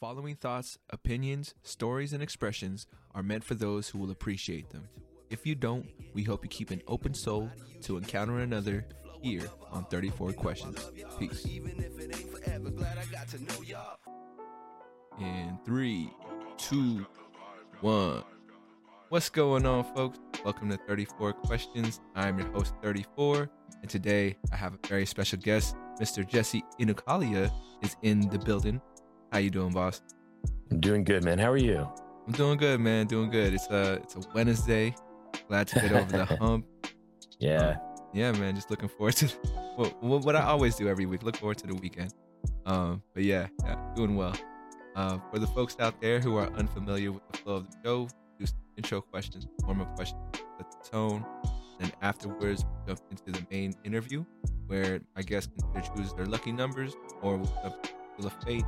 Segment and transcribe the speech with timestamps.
[0.00, 4.88] following thoughts, opinions, stories, and expressions are meant for those who will appreciate them.
[5.30, 7.50] If you don't, we hope you keep an open soul
[7.82, 8.86] to encounter another
[9.22, 10.90] here on 34 Questions.
[11.18, 11.46] Peace.
[15.18, 16.10] In three,
[16.58, 17.06] two,
[17.80, 18.22] one.
[19.08, 20.18] What's going on, folks?
[20.44, 22.00] Welcome to 34 Questions.
[22.14, 23.48] I'm your host, 34,
[23.80, 25.74] and today I have a very special guest.
[25.98, 26.28] Mr.
[26.28, 27.50] Jesse Inocalla
[27.82, 28.80] is in the building.
[29.32, 30.02] How you doing, boss?
[30.70, 31.38] I'm doing good, man.
[31.38, 31.88] How are you?
[32.26, 33.06] I'm doing good, man.
[33.06, 33.54] Doing good.
[33.54, 34.94] It's a it's a Wednesday.
[35.48, 36.66] Glad to get over the hump.
[37.38, 37.70] Yeah.
[37.70, 37.76] Um,
[38.14, 38.54] yeah, man.
[38.54, 39.26] Just looking forward to
[39.76, 41.22] what, what I always do every week.
[41.22, 42.14] Look forward to the weekend.
[42.64, 44.34] Um, but yeah, yeah doing well.
[44.94, 48.08] Uh, for the folks out there who are unfamiliar with the flow of the show,
[48.38, 50.20] do some intro questions, form of questions,
[50.56, 51.24] set the tone.
[51.78, 54.24] Then afterwards, we jump into the main interview
[54.66, 57.86] where my guests can either choose their lucky numbers or we'll jump
[58.18, 58.64] Wheel of Fate.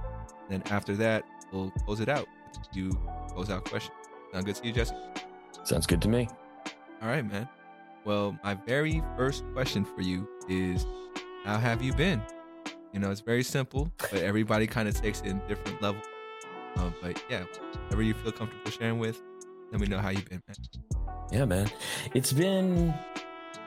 [0.48, 2.26] Then after that, we'll close it out
[2.72, 2.90] few
[3.28, 3.96] close out questions.
[4.32, 4.94] Sound good to you, Jesse?
[5.64, 6.28] Sounds good to me.
[7.02, 7.48] All right, man.
[8.04, 10.86] Well, my very first question for you is
[11.44, 12.22] how have you been?
[12.92, 16.04] You know, it's very simple, but everybody kind of takes it in different levels.
[16.76, 17.44] Um, but yeah,
[17.84, 19.20] whatever you feel comfortable sharing with,
[19.72, 20.56] let me know how you've been, man.
[21.30, 21.70] Yeah, man.
[22.14, 22.94] It's been,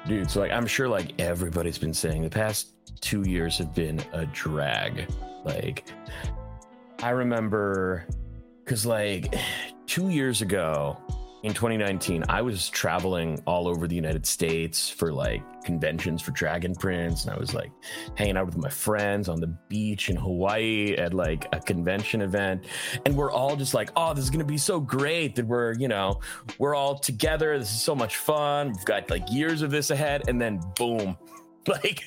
[0.07, 0.29] dude.
[0.29, 4.25] So like, I'm sure like everybody's been saying the past two years have been a
[4.27, 5.07] drag.
[5.43, 5.85] Like,
[7.01, 8.05] I remember,
[8.65, 9.33] cause like
[9.85, 10.97] two years ago
[11.43, 16.75] in 2019, I was traveling all over the United States for like conventions for Dragon
[16.75, 17.71] Prince, and I was like
[18.15, 22.67] hanging out with my friends on the beach in Hawaii at like a convention event.
[23.05, 25.87] And we're all just like, oh, this is gonna be so great that we're, you
[25.87, 26.19] know,
[26.59, 27.57] we're all together.
[27.57, 28.73] This is so much fun.
[28.73, 30.23] We've got like years of this ahead.
[30.27, 31.17] And then boom,
[31.67, 32.03] like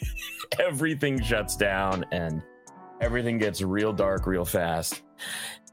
[0.60, 2.40] everything shuts down and
[3.00, 5.02] everything gets real dark real fast.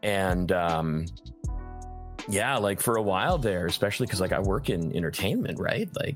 [0.01, 1.05] And um
[2.30, 5.89] yeah like for a while there especially because like i work in entertainment right?
[6.00, 6.16] Like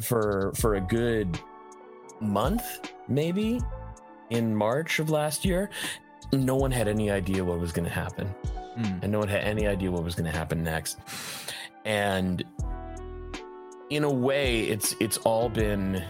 [0.00, 1.38] for for a good
[2.20, 2.64] month
[3.08, 3.60] maybe
[4.30, 5.68] in march of last year
[6.32, 8.34] no one had any idea what was going to happen.
[8.78, 9.02] Mm.
[9.02, 10.98] and no one had any idea what was going to happen next.
[11.86, 12.44] And
[13.90, 16.02] in a way it's it's all been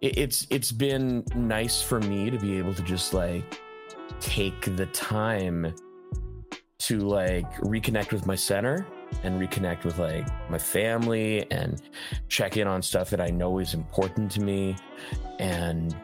[0.00, 3.60] it- it's it's been nice for me to be able to just like
[4.20, 5.74] take the time
[6.86, 8.86] to like reconnect with my center
[9.22, 11.80] and reconnect with like my family and
[12.28, 14.76] check in on stuff that I know is important to me.
[15.38, 15.96] And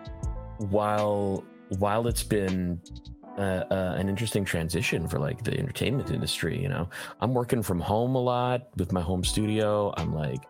[0.59, 1.45] while
[1.79, 2.81] while it's been
[3.39, 6.89] uh, uh, an interesting transition for like the entertainment industry, you know,
[7.21, 9.93] I'm working from home a lot with my home studio.
[9.97, 10.41] I'm like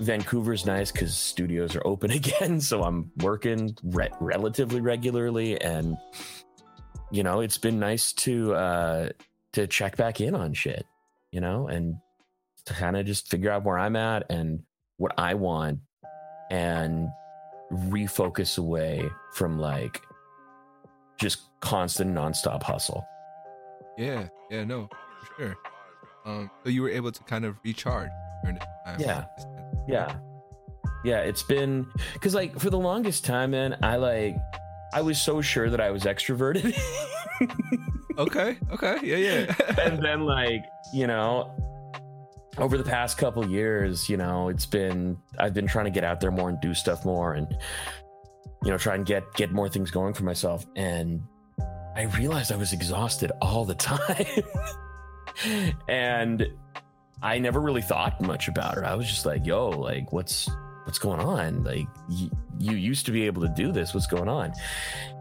[0.00, 5.96] Vancouver's nice because studios are open again, so I'm working re- relatively regularly, and
[7.10, 9.08] you know, it's been nice to uh,
[9.52, 10.86] to check back in on shit,
[11.30, 11.96] you know, and
[12.66, 14.62] to kind of just figure out where I'm at and
[14.96, 15.80] what I want
[16.50, 17.08] and
[17.72, 20.00] refocus away from like
[21.18, 23.04] just constant nonstop hustle.
[23.98, 24.88] Yeah, yeah, no,
[25.20, 25.56] for sure.
[26.24, 28.10] Um, so you were able to kind of recharge
[28.42, 29.00] during this time.
[29.00, 29.24] Yeah.
[29.88, 30.16] Yeah.
[31.04, 31.86] Yeah, it's been
[32.20, 34.36] cuz like for the longest time man, I like
[34.94, 36.78] I was so sure that I was extroverted.
[38.18, 38.56] Okay.
[38.72, 38.98] Okay.
[39.02, 39.16] Yeah.
[39.16, 39.54] Yeah.
[39.80, 41.54] and then like you know
[42.58, 46.20] over the past couple years you know it's been i've been trying to get out
[46.20, 47.46] there more and do stuff more and
[48.62, 51.22] you know try and get get more things going for myself and
[51.96, 54.26] i realized i was exhausted all the time
[55.88, 56.46] and
[57.22, 60.50] i never really thought much about it i was just like yo like what's
[60.84, 62.28] what's going on like y-
[62.58, 64.52] you used to be able to do this what's going on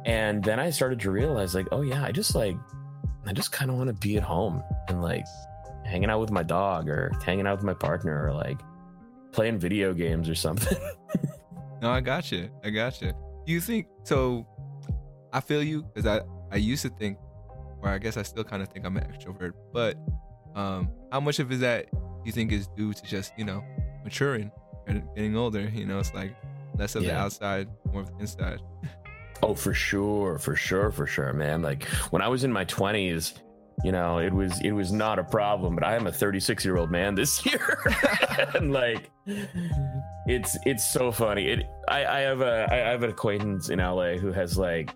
[0.05, 2.57] and then i started to realize like oh yeah i just like
[3.25, 5.25] I just kind of want to be at home and like
[5.85, 8.59] hanging out with my dog or hanging out with my partner or like
[9.31, 10.77] playing video games or something.
[11.81, 12.49] No, I got you.
[12.63, 13.11] I got you.
[13.45, 14.45] Do you think so?
[15.33, 16.21] I feel you because I
[16.51, 17.17] I used to think,
[17.81, 19.53] or I guess I still kind of think I'm an extrovert.
[19.73, 19.97] But
[20.53, 23.63] um, how much of is that do you think is due to just you know
[24.03, 24.51] maturing
[24.85, 25.61] and getting older?
[25.61, 26.35] You know, it's like
[26.77, 28.59] less of the outside, more of the inside.
[29.43, 31.61] oh, for sure, for sure, for sure, man.
[31.61, 33.33] Like when I was in my 20s,
[33.83, 36.77] you know, it was it was not a problem, but I am a 36 year
[36.77, 37.79] old man this year.
[38.53, 39.09] and like
[40.27, 41.47] it's it's so funny.
[41.47, 44.93] It I, I have a I have an acquaintance in LA who has like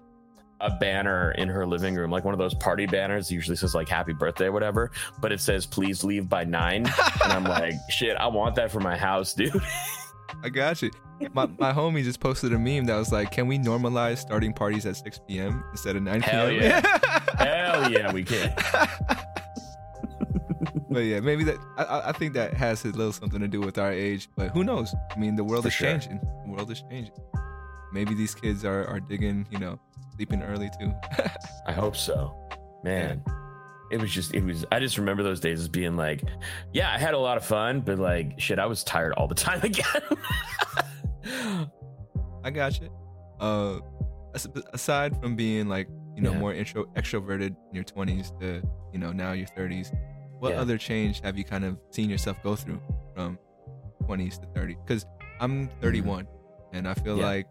[0.62, 3.32] a banner in her living room, like one of those party banners.
[3.32, 6.86] Usually says like "Happy Birthday" or whatever, but it says "Please leave by 9.
[6.86, 6.94] and
[7.24, 9.54] I'm like, shit, I want that for my house, dude.
[10.44, 10.92] I got you.
[11.34, 14.86] My my homie just posted a meme that was like, "Can we normalize starting parties
[14.86, 15.64] at 6 p.m.
[15.72, 16.82] instead of 9 p.m.?" Hell yeah.
[17.38, 18.54] Hell yeah, we can.
[20.90, 23.78] but yeah, maybe that I, I think that has a little something to do with
[23.78, 24.30] our age.
[24.36, 24.94] But who knows?
[25.16, 25.90] I mean, the world For is sure.
[25.92, 26.20] changing.
[26.46, 27.14] The world is changing.
[27.94, 29.80] Maybe these kids are are digging, you know,
[30.16, 30.92] sleeping early too.
[31.68, 32.36] I hope so.
[32.84, 33.24] Man.
[33.92, 36.24] It was just it was I just remember those days as being like,
[36.74, 39.36] yeah, I had a lot of fun, but like shit, I was tired all the
[39.48, 40.02] time again.
[42.44, 42.90] I got you.
[43.40, 43.80] Uh,
[44.74, 46.40] aside from being like you know Yeah.
[46.40, 48.62] more intro extroverted in your twenties to
[48.94, 49.92] you know now your thirties,
[50.40, 50.62] what Yeah.
[50.62, 52.82] other change have you kind of seen yourself go through
[53.16, 53.38] from
[54.06, 54.76] twenties to thirty?
[54.86, 55.06] Because
[55.42, 56.28] I'm 31,
[56.74, 57.20] and I feel Mm-hmm.
[57.20, 57.26] Yeah.
[57.26, 57.48] like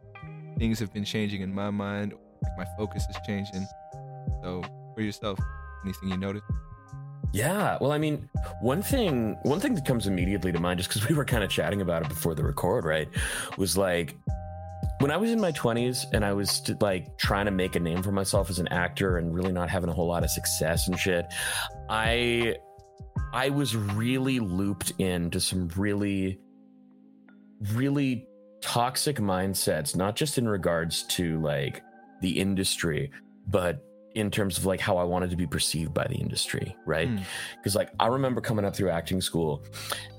[0.59, 2.15] things have been changing in my mind.
[2.57, 3.67] My focus is changing.
[4.43, 4.63] So
[4.95, 5.39] for yourself,
[5.85, 6.45] anything you noticed?
[7.35, 8.29] Yeah, well, I mean,
[8.61, 11.51] one thing one thing that comes immediately to mind, just because we were kind of
[11.51, 13.09] chatting about it before the record, right,
[13.59, 14.15] was like
[15.01, 18.05] when I was in my twenties and I was like trying to make a name
[18.05, 20.97] for myself as an actor and really not having a whole lot of success and
[20.97, 21.27] shit.
[21.91, 22.57] I
[23.33, 26.39] I was really looped into some really
[27.73, 28.29] really
[28.63, 31.83] toxic mindsets, not just in regards to like
[32.21, 33.11] the industry,
[33.49, 33.85] but
[34.15, 37.09] in terms of like how I wanted to be perceived by the industry, right?
[37.09, 37.19] Hmm.
[37.57, 39.65] Because like I remember coming up through acting school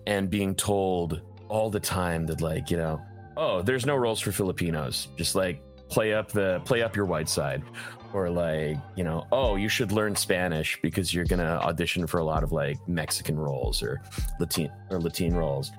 [0.06, 3.01] and being told all the time that like, you know,
[3.38, 5.07] oh, there's no roles for Filipinos.
[5.15, 7.63] Just like play up the play up your white side.
[8.13, 12.24] Or like, you know, oh, you should learn Spanish because you're gonna audition for a
[12.24, 14.01] lot of like Mexican roles or
[14.39, 15.71] Latin or Latin roles.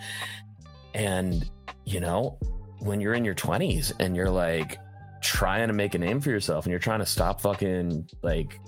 [0.95, 1.49] And,
[1.87, 2.39] you know,
[2.81, 4.79] when you're in your 20s and you're like
[5.27, 8.61] trying to make a name for yourself and you're trying to stop fucking like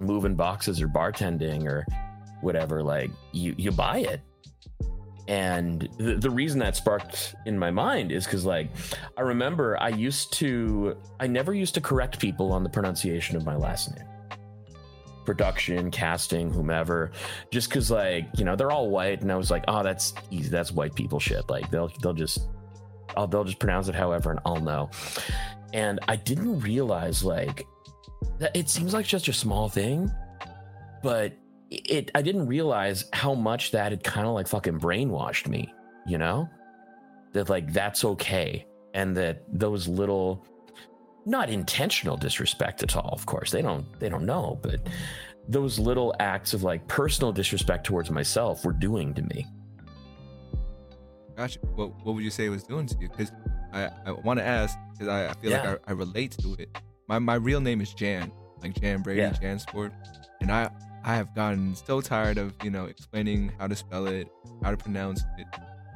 [0.00, 1.86] moving boxes or bartending or
[2.42, 4.20] whatever, like you you buy it.
[5.26, 8.68] And the, the reason that sparked in my mind is because, like,
[9.16, 13.46] I remember I used to, I never used to correct people on the pronunciation of
[13.46, 14.06] my last name.
[15.24, 17.12] Production, casting, whomever,
[17.50, 20.50] just because, like, you know, they're all white, and I was like, oh, that's easy,
[20.50, 21.48] that's white people shit.
[21.48, 22.46] Like, they'll they'll just,
[23.16, 24.90] they'll just pronounce it however, and I'll know.
[25.74, 27.66] And I didn't realize, like,
[28.38, 30.10] that it seems like just a small thing,
[31.02, 31.34] but
[31.70, 35.72] it I didn't realize how much that had kind of like fucking brainwashed me,
[36.06, 36.48] you know?
[37.32, 40.46] That like that's okay and that those little
[41.26, 43.50] not intentional disrespect at all, of course.
[43.50, 44.80] They don't they don't know, but
[45.48, 49.46] those little acts of like personal disrespect towards myself were doing to me.
[51.36, 51.58] Gotcha.
[51.60, 53.08] What What would you say it was doing to you?
[53.08, 53.32] Because
[53.74, 55.70] I, I want to ask because I, I feel Yeah.
[55.72, 56.68] like I, I relate to it.
[57.08, 58.30] My my real name is Jan,
[58.62, 59.32] like Jan Brady, Yeah.
[59.32, 59.92] Jan Sport,
[60.40, 60.70] and I
[61.04, 64.28] I have gotten so tired of you know explaining how to spell it,
[64.62, 65.46] how to pronounce it.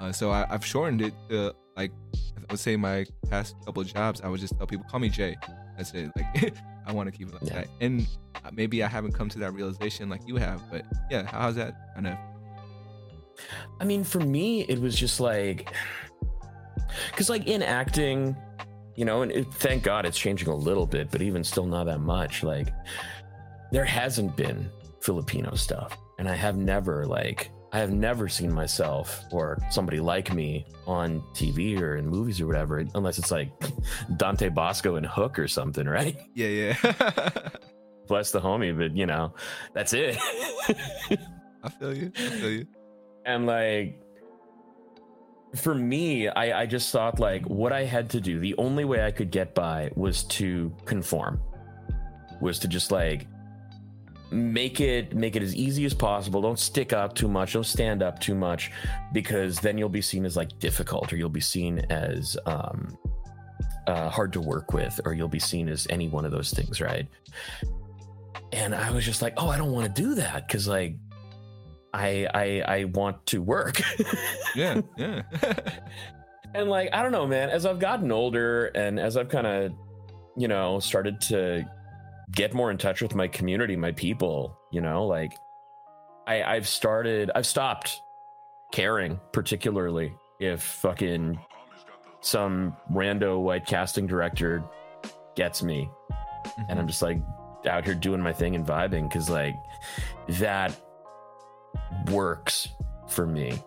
[0.01, 1.93] Uh, so I, I've shortened it to like
[2.37, 4.21] I would say my past couple of jobs.
[4.23, 5.37] I would just tell people call me Jay.
[5.77, 6.11] That's it.
[6.17, 6.55] Like
[6.87, 7.55] I want to keep it like Yeah.
[7.61, 7.69] that.
[7.81, 8.07] And
[8.45, 11.75] uh, maybe I haven't come to that realization like you have, but yeah, how's that
[11.95, 12.17] kind of?
[13.81, 15.73] I mean, for me, it was just like,
[17.11, 18.37] because like in acting,
[18.97, 21.85] you know, and it, thank God it's changing a little bit, but even still not
[21.85, 22.43] that much.
[22.43, 22.73] Like,
[23.71, 24.71] there hasn't been
[25.01, 27.51] Filipino stuff, and I have never like.
[27.71, 32.47] I have never seen myself or somebody like me on TV or in movies or
[32.47, 33.51] whatever, unless it's like
[34.17, 36.17] Dante Basco and Hook or something, right?
[36.35, 37.39] Yeah, yeah.
[38.09, 39.35] Bless the homie, but you know,
[39.75, 40.17] that's it.
[41.63, 42.11] I feel you.
[42.17, 42.67] I feel you.
[43.27, 44.01] and like
[45.59, 49.05] for me I, I just thought like what i had to do the only way
[49.05, 51.41] i could get by was to conform
[52.41, 53.27] was to just like
[54.31, 56.43] make it make it as easy as possible.
[56.43, 57.55] Don't stick up too much.
[57.55, 58.71] Don't stand up too much
[59.13, 62.97] because then you'll be seen as like difficult or you'll be seen as um
[63.87, 66.81] uh, hard to work with or you'll be seen as any one of those things
[66.81, 67.07] right?
[68.53, 70.97] And i was just like oh i don't want to do that because like
[71.99, 73.81] I I I want to work.
[74.55, 75.23] Yeah, yeah.
[76.55, 79.73] and like I don't know, man, as I've gotten older and as I've kind of
[80.37, 81.65] you know started to
[82.33, 85.37] get more in touch with my community, my people, you know, like
[86.27, 88.03] I I've started I've stopped
[88.71, 91.39] caring particularly if fucking
[92.21, 94.63] some rando white casting director
[95.37, 95.89] gets me
[96.45, 96.79] and mm-hmm.
[96.79, 97.19] I'm just like
[97.67, 99.57] out here doing my thing and vibing because like
[100.29, 100.79] that
[102.11, 102.69] works
[103.09, 103.63] for me,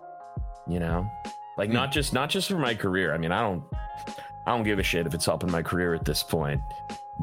[0.68, 1.10] you know,
[1.58, 1.76] like Hmm.
[1.76, 3.14] not just not just for my career.
[3.14, 3.64] I mean, I don't
[4.48, 6.62] I don't give a shit if it's helping my career at this point,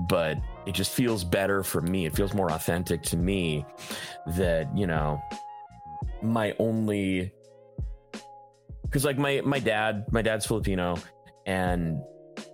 [0.08, 2.06] but it just feels better for me.
[2.06, 3.64] It feels more authentic to me
[4.26, 5.20] that you know
[6.22, 7.32] my only
[8.82, 10.96] because like my my dad my dad's Filipino
[11.46, 12.00] and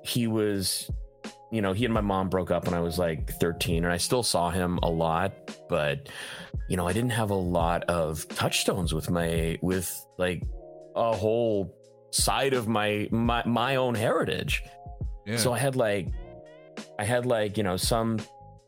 [0.03, 0.91] he was
[1.55, 3.97] you know, he and my mom broke up when I was like 13, and I
[3.97, 5.33] still saw him a lot,
[5.69, 6.09] but
[6.69, 10.43] you know, I didn't have a lot of touchstones with my with like
[10.97, 11.75] a whole
[12.11, 14.63] side of my my my own heritage.
[15.27, 15.37] Yeah.
[15.37, 16.09] So I had like
[16.99, 18.19] I had like, you know, some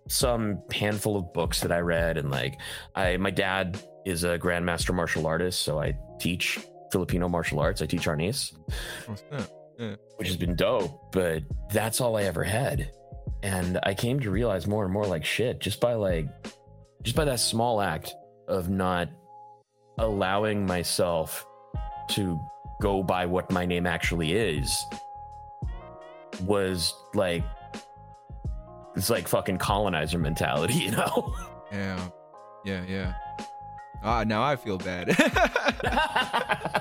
[0.09, 2.61] some handful of books that I read and like
[2.95, 6.61] I my dad is a grandmaster martial artist, so I teach
[6.93, 7.83] Filipino martial arts.
[7.83, 8.55] I teach Arnis,
[9.79, 11.43] Oh, which has been dope, but
[11.73, 12.91] that's all I ever had.
[13.43, 16.27] And I came to realize more and more like shit just by like
[17.03, 18.15] just by that small act
[18.49, 19.09] of not
[19.99, 21.47] allowing myself
[22.11, 22.39] to
[22.81, 24.85] go by what my name actually is
[26.43, 27.45] was like
[28.97, 31.35] it's like fucking colonizer mentality, you know?
[31.71, 32.09] Yeah.
[32.65, 32.83] Yeah.
[32.89, 33.15] Yeah.
[34.03, 35.11] Ah, now I feel bad.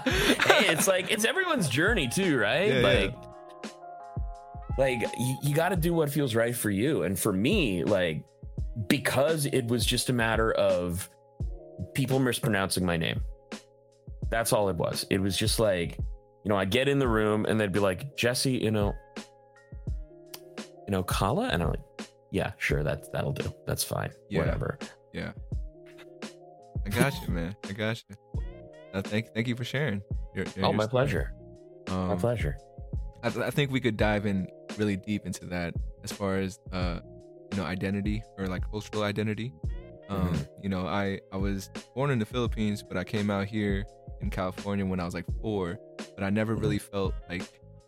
[0.06, 2.72] hey, it's like it's everyone's journey too, right?
[2.74, 3.14] Yeah, like
[4.78, 7.04] like you, you got to do what feels right for you.
[7.04, 8.24] And for me, like
[8.88, 11.10] because it was just a matter of
[11.94, 13.22] people mispronouncing my name.
[14.30, 15.06] That's all it was.
[15.10, 15.98] It was just like,
[16.44, 20.90] you know, I get in the room and they'd be like, Jesse, you know, you
[20.92, 21.48] know, Kala?
[21.50, 21.80] And I'm like,
[22.32, 23.52] yeah, sure, that's that'll do.
[23.66, 24.12] That's fine.
[24.30, 24.40] Yeah.
[24.40, 24.78] Whatever.
[25.14, 25.32] yeah.
[26.86, 27.56] I got you, man.
[27.68, 28.16] I got you.
[28.94, 30.02] Uh, thank, thank you for sharing.
[30.34, 30.90] Your, your- Oh, your my story.
[30.90, 31.34] pleasure.
[31.90, 32.58] Um, my pleasure.
[33.24, 35.74] I, I think we could dive in really deep into that
[36.04, 37.00] as far as uh
[37.52, 39.54] you know identity or like cultural identity
[40.10, 40.48] um Mhm.
[40.64, 43.86] you know i i was born in the philippines but i came out here
[44.22, 45.80] in california when i was like four
[46.16, 46.62] but i never Mhm.
[46.62, 47.44] really felt like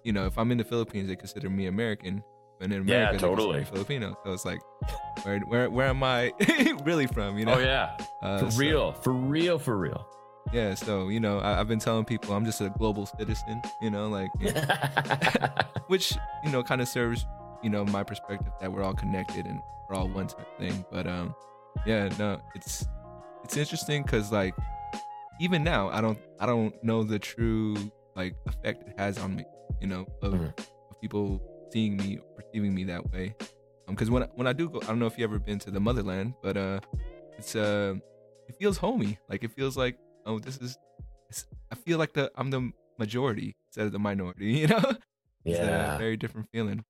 [0.06, 2.24] you know if i'm in the philippines they consider me american
[2.62, 3.64] and in Yeah, america consider totally.
[3.66, 4.60] filipino so it's like
[5.24, 6.32] where where, where am i
[6.84, 7.98] really from you know Oh yeah.
[8.22, 8.92] uh, For so- real.
[8.94, 10.08] For real, for real.
[10.54, 13.90] yeah so you know I, i've been telling people i'm just a global citizen you
[13.92, 14.30] know like
[15.88, 17.26] which you know kind of serves
[17.64, 19.60] you know my perspective that we're all connected and
[19.90, 21.34] we're all one type thing but um
[21.86, 22.86] yeah no it's
[23.44, 24.54] it's interesting because like
[25.40, 27.76] even now i don't i don't know the true
[28.16, 29.44] like effect it has on me
[29.82, 30.58] you know of, Mhm.
[30.90, 33.36] of people seeing me or perceiving me that way
[33.88, 35.60] um because when I, when i do go i don't know if you ever been
[35.60, 36.80] to the motherland but uh
[37.38, 37.96] it's uh
[38.48, 40.78] it feels homey like it feels like oh this is
[41.30, 44.84] it's, i feel like the i'm the majority instead of the minority you know
[45.48, 45.98] it's a yeah.
[45.98, 46.84] very different feeling.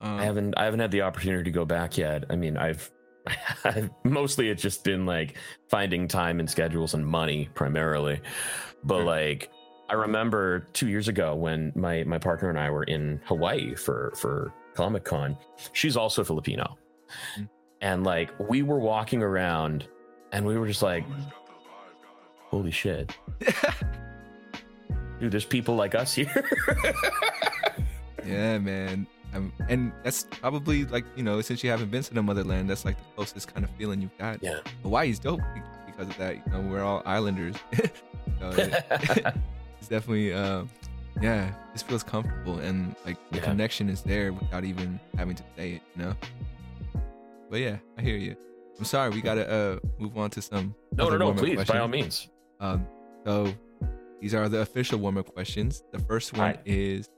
[0.00, 2.24] Um, I haven't I haven't had the opportunity to go back yet.
[2.28, 2.90] I mean, I've,
[3.64, 5.36] I've mostly it's just been like
[5.70, 8.20] finding time and schedules and money primarily.
[8.82, 9.04] But Sure.
[9.04, 9.50] like
[9.88, 14.12] I remember 2 years ago when my my partner and I were in Hawaii for
[14.16, 15.36] for Comic Con.
[15.72, 16.76] She's also Filipino.
[17.38, 17.48] Mhm.
[17.82, 19.86] And like we were walking around
[20.32, 21.04] and we were just like
[22.50, 23.16] holy shit.
[25.20, 26.44] Dude, there's people like us here.
[28.24, 29.06] yeah, man.
[29.34, 32.84] Um, and that's probably like you know, since you haven't been to the motherland, that's
[32.84, 34.42] like the closest kind of feeling you've got.
[34.42, 34.58] yeah.
[34.82, 36.36] Hawaii's dope be- because of that.
[36.36, 37.54] You know, we're all islanders.
[38.40, 38.52] so
[39.86, 40.68] it's definitely, um,
[41.22, 43.44] yeah, this feels comfortable and like the Yeah.
[43.44, 45.82] connection is there without even having to say it.
[45.94, 46.14] You know.
[47.48, 48.34] But yeah, I hear you.
[48.78, 50.74] I'm sorry, we gotta uh move on to some.
[50.92, 52.28] no, no, no, please, by all means.
[52.58, 52.84] Um,
[53.24, 53.54] so
[54.20, 55.84] these are the official warm up questions.
[55.92, 56.60] The first one Alright.
[56.66, 57.08] is,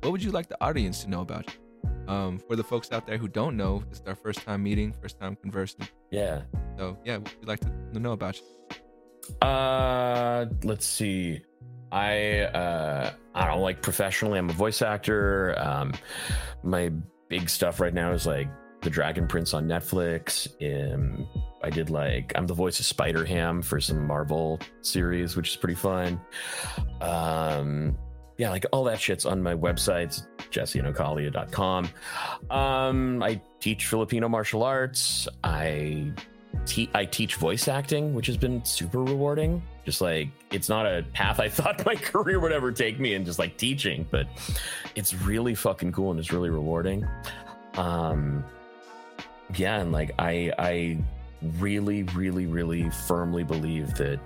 [0.00, 1.90] what would you like the audience to know about you?
[2.12, 4.92] Um, for the folks out there who don't know, this is our first time meeting,
[5.00, 5.86] first time conversing.
[6.10, 6.42] Yeah.
[6.76, 8.42] So yeah, what would you like to to know about you?
[9.46, 11.42] Uh, let's see.
[11.92, 14.38] I uh, I don't like professionally.
[14.38, 15.54] I'm a voice actor.
[15.58, 15.92] Um,
[16.62, 16.90] my
[17.28, 18.48] big stuff right now is like
[18.82, 20.48] the Dragon Prince on Netflix.
[20.62, 21.26] Um,
[21.62, 25.56] I did like I'm the voice of Spider Ham for some Marvel series, which is
[25.56, 26.20] pretty fun.
[27.00, 27.96] Um,
[28.38, 31.90] yeah, like all that shit's on my website, jesseinocalla.com.
[32.48, 35.28] Um, I teach Filipino martial arts.
[35.44, 36.12] I
[36.66, 39.62] te- I teach voice acting, which has been super rewarding.
[39.84, 43.24] Just like it's not a path I thought my career would ever take me in,
[43.24, 44.26] just like teaching, but
[44.94, 47.06] it's really fucking cool and it's really rewarding.
[47.74, 48.44] Um,
[49.56, 50.98] yeah, and like I I
[51.58, 54.20] really, really, really firmly believe that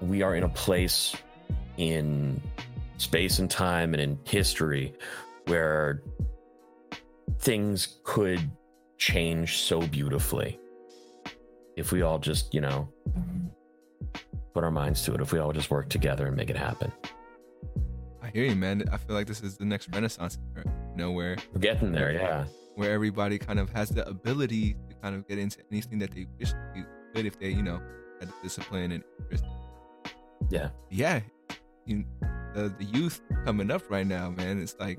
[0.00, 1.14] we are in a place
[1.76, 2.40] in
[2.98, 4.94] space and time and in history
[5.46, 6.02] where
[7.38, 8.50] things could
[8.98, 10.58] change so beautifully
[11.76, 12.88] if we all just, you know,
[14.54, 16.92] put our minds to it, if we all just work together and make it happen.
[18.22, 18.84] I hear you, man.
[18.92, 22.12] I feel like this is the next renaissance, era, you know, where We're getting there,
[22.12, 22.44] yeah.
[22.76, 26.26] where everybody kind of has the ability to kind of get into anything that they
[26.38, 27.80] wish to could if they, you know,
[28.20, 29.44] had the discipline and interest.
[30.50, 30.70] Yeah.
[30.90, 31.20] Yeah.
[31.86, 32.04] You,
[32.54, 34.98] the, the youth coming up right now, man, it's like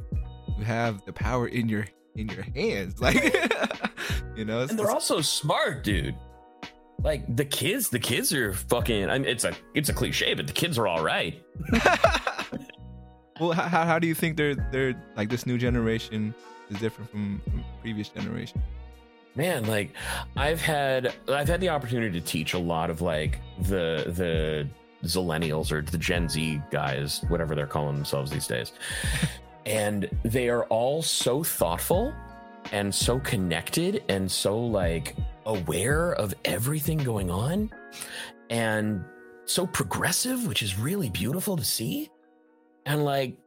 [0.58, 2.96] you have the power in your in your hands.
[3.02, 3.36] Like,
[4.36, 6.16] you know, and they're also smart, dude.
[7.04, 9.10] Like the kids, the kids are fucking.
[9.10, 11.44] I mean, it's a it's a cliche, but the kids are all right.
[13.40, 16.34] well, how, how do you think they're they're like this new generation
[16.70, 18.64] is different from, from previous generation?
[19.36, 19.92] Man, like
[20.38, 24.68] I've had I've had the opportunity to teach a lot of like the the
[25.06, 28.72] Zillennials or the Gen Z guys, whatever they're calling themselves these days.
[29.66, 32.14] and they are all so thoughtful
[32.72, 35.16] and so connected and so like
[35.46, 37.70] aware of everything going on
[38.50, 39.04] and
[39.46, 42.10] so progressive, which is really beautiful to see.
[42.86, 43.38] And like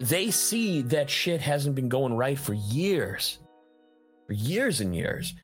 [0.00, 3.38] they see that shit hasn't been going right for years,
[4.26, 5.34] for years and years.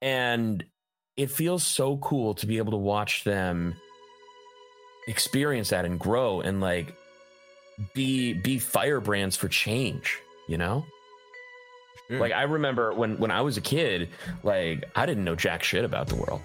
[0.00, 0.64] And
[1.16, 3.74] it feels so cool to be able to watch them
[5.08, 6.94] experience that and grow and like
[7.94, 10.18] be be firebrands for change,
[10.48, 10.84] you know?
[12.08, 12.20] Sure.
[12.20, 14.10] Like I remember when when I was a kid,
[14.42, 16.42] like I didn't know jack shit about the world.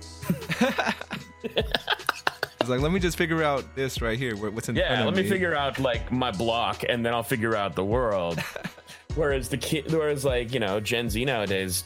[1.44, 4.36] it's like let me just figure out this right here.
[4.36, 5.04] What's in yeah?
[5.04, 5.24] let me.
[5.24, 8.40] me figure out like my block, and then I'll figure out the world.
[9.16, 11.84] whereas the kid, whereas like you know Gen Z nowadays,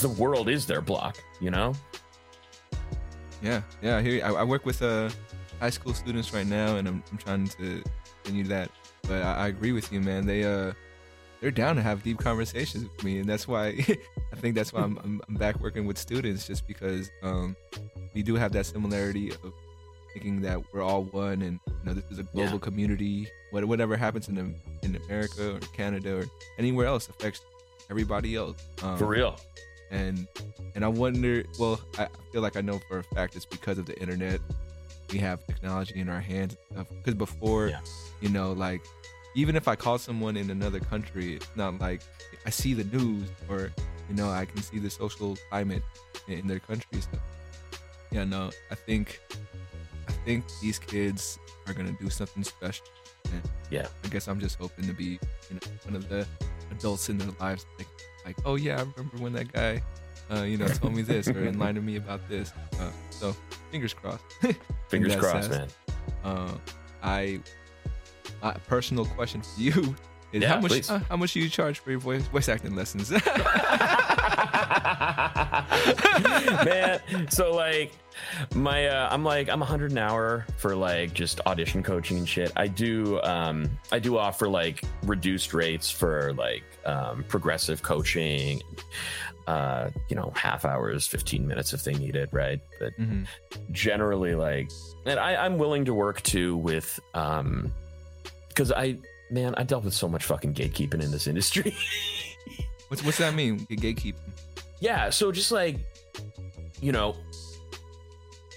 [0.00, 1.18] the world is their block.
[1.40, 1.74] You know.
[3.42, 4.00] Yeah, yeah.
[4.00, 5.10] Here I, I work with uh,
[5.60, 7.82] high school students right now, and I'm, I'm trying to
[8.24, 8.70] continue that.
[9.02, 10.26] But I, I agree with you, man.
[10.26, 10.72] They uh
[11.40, 13.68] they're down to have deep conversations with me, and that's why
[14.32, 17.56] I think that's why I'm, I'm, I'm back working with students, just because um,
[18.14, 19.52] we do have that similarity of
[20.12, 22.58] thinking that we're all one, and you know this is a global yeah.
[22.58, 23.28] community.
[23.50, 24.52] What, whatever happens in the,
[24.82, 26.24] in America or Canada or
[26.58, 27.40] anywhere else affects
[27.90, 28.56] everybody else.
[28.82, 29.38] Um, for real.
[29.90, 30.26] And
[30.74, 31.44] and I wonder.
[31.58, 34.40] Well, I feel like I know for a fact it's because of the internet.
[35.12, 37.80] We have technology in our hands Because before, yeah.
[38.20, 38.82] you know, like
[39.38, 42.02] even if I call someone in another country, it's not like
[42.44, 43.70] I see the news or
[44.08, 45.84] you know I can see the social climate
[46.26, 47.00] in, their country.
[47.00, 47.18] So
[48.10, 49.20] yeah, no, I think
[50.08, 52.86] I think these kids are gonna do something special.
[53.32, 56.26] And yeah, I guess I'm just hoping to be you know one of the
[56.72, 57.86] adults in their lives like
[58.26, 59.80] like oh yeah I remember when that guy
[60.32, 62.52] uh, you know told me this or enlightened me about this.
[62.80, 63.36] Uh, so
[63.70, 64.24] fingers crossed.
[64.88, 65.68] fingers crossed, man.
[66.24, 66.54] Uh,
[67.04, 67.40] I
[68.42, 69.94] a personal question for you
[70.32, 72.74] is yeah, how much uh, how much do you charge for your voice voice acting
[72.74, 73.10] lessons?
[76.64, 77.92] Man, so like
[78.54, 82.28] my uh, I'm like I'm a hundred an hour for like just audition coaching and
[82.28, 82.52] shit.
[82.56, 88.60] I do um I do offer like reduced rates for like um progressive coaching
[89.48, 93.24] uh you know half hours 15 minutes if they need it right but mm-hmm.
[93.72, 94.70] generally like
[95.06, 97.72] and I, i'm willing to work too with um
[98.58, 98.98] because I,
[99.30, 101.76] man, I dealt with so much fucking gatekeeping in this industry.
[102.88, 103.60] what's what's that mean?
[103.70, 104.16] Gatekeeping?
[104.80, 105.78] Yeah, so just like,
[106.80, 107.14] you know,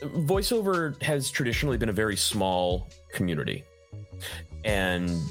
[0.01, 3.63] voiceover has traditionally been a very small community,
[4.65, 5.21] and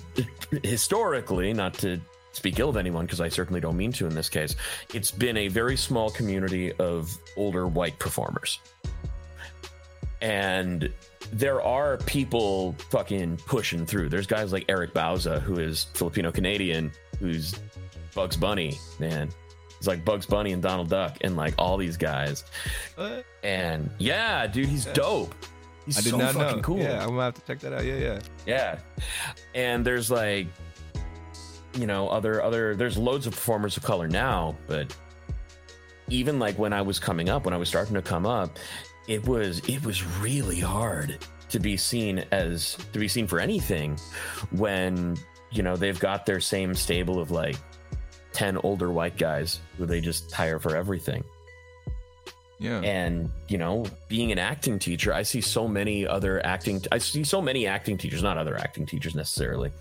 [0.62, 4.28] historically, not to speak ill of anyone because I certainly don't mean to in this
[4.28, 4.54] case,
[4.94, 8.60] it's been a very small community of older white performers.
[10.22, 10.92] And
[11.32, 14.08] there are people fucking pushing through.
[14.08, 17.54] There's guys like Eric Bauza, who is Filipino Canadian, who's
[18.14, 19.30] Bugs Bunny, man.
[19.78, 22.44] He's like Bugs Bunny and Donald Duck and like all these guys.
[22.96, 23.24] What?
[23.42, 25.34] And yeah, dude, he's dope.
[25.86, 26.62] He's I did so not fucking know.
[26.62, 26.78] cool.
[26.78, 27.84] Yeah, I'm gonna have to check that out.
[27.84, 28.20] Yeah, yeah.
[28.46, 28.78] Yeah.
[29.54, 30.48] And there's like
[31.74, 34.94] you know, other other there's loads of performers of color now, but
[36.08, 38.58] even like when I was coming up, when I was starting to come up,
[39.10, 41.18] it was it was really hard
[41.48, 43.98] to be seen as to be seen for anything
[44.52, 45.16] when
[45.50, 47.56] you know they've got their same stable of like
[48.32, 51.24] 10 older white guys who they just hire for everything.
[52.60, 52.80] Yeah.
[52.82, 57.24] And you know being an acting teacher i see so many other acting i see
[57.24, 59.72] so many acting teachers not other acting teachers necessarily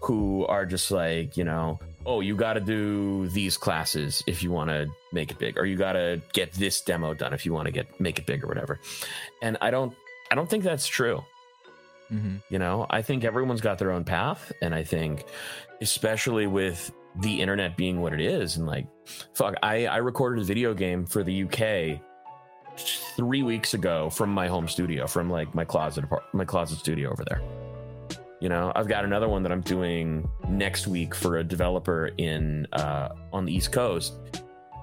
[0.00, 4.50] who are just like you know oh, you got to do these classes if you
[4.50, 7.52] want to make it big, or you got to get this demo done if you
[7.52, 8.80] want to get make it big or whatever.
[9.42, 9.94] And I don't,
[10.30, 11.24] I don't think that's true.
[12.12, 12.36] Mm-hmm.
[12.50, 15.24] You know, I think everyone's got their own path, and I think,
[15.80, 18.86] especially with the internet being what it is, and like,
[19.34, 22.00] fuck, I I recorded a video game for the UK
[23.16, 27.24] three weeks ago from my home studio, from like my closet my closet studio over
[27.24, 27.40] there.
[28.44, 32.66] You know, I've got another one that I'm doing next week for a developer in
[32.74, 34.18] uh, on the East Coast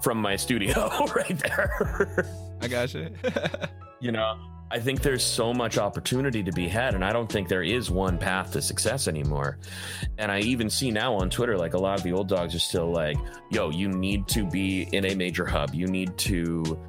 [0.02, 2.26] from my studio right there.
[2.60, 3.12] I got you.
[4.00, 4.39] you know,
[4.71, 7.91] I think there's so much opportunity to be had, and I don't think there is
[7.91, 9.60] one path to success anymore.
[10.17, 12.60] And I even see now on Twitter, like a lot of the old dogs are
[12.60, 13.17] still like,
[13.52, 15.76] yo, you need to be in a major hub.
[15.76, 16.80] You need to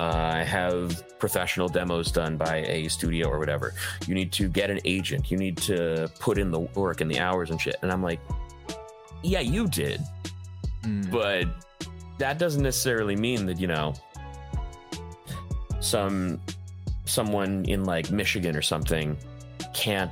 [0.00, 3.74] uh, have professional demos done by a studio or whatever.
[4.06, 5.30] You need to get an agent.
[5.30, 7.76] You need to put in the work and the hours and shit.
[7.82, 8.18] And I'm like,
[9.22, 10.00] yeah, you did.
[10.84, 11.10] Mm.
[11.10, 11.44] But
[12.16, 13.92] that doesn't necessarily mean that, you know,
[15.80, 16.40] some
[17.04, 19.18] someone in like Michigan or something
[19.74, 20.10] can't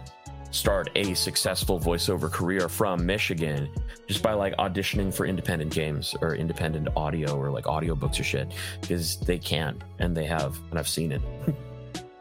[0.51, 3.69] start a successful voiceover career from Michigan
[4.07, 8.53] just by like auditioning for independent games or independent audio or like audiobooks or shit
[8.81, 11.23] because they can and they have and I've seen it.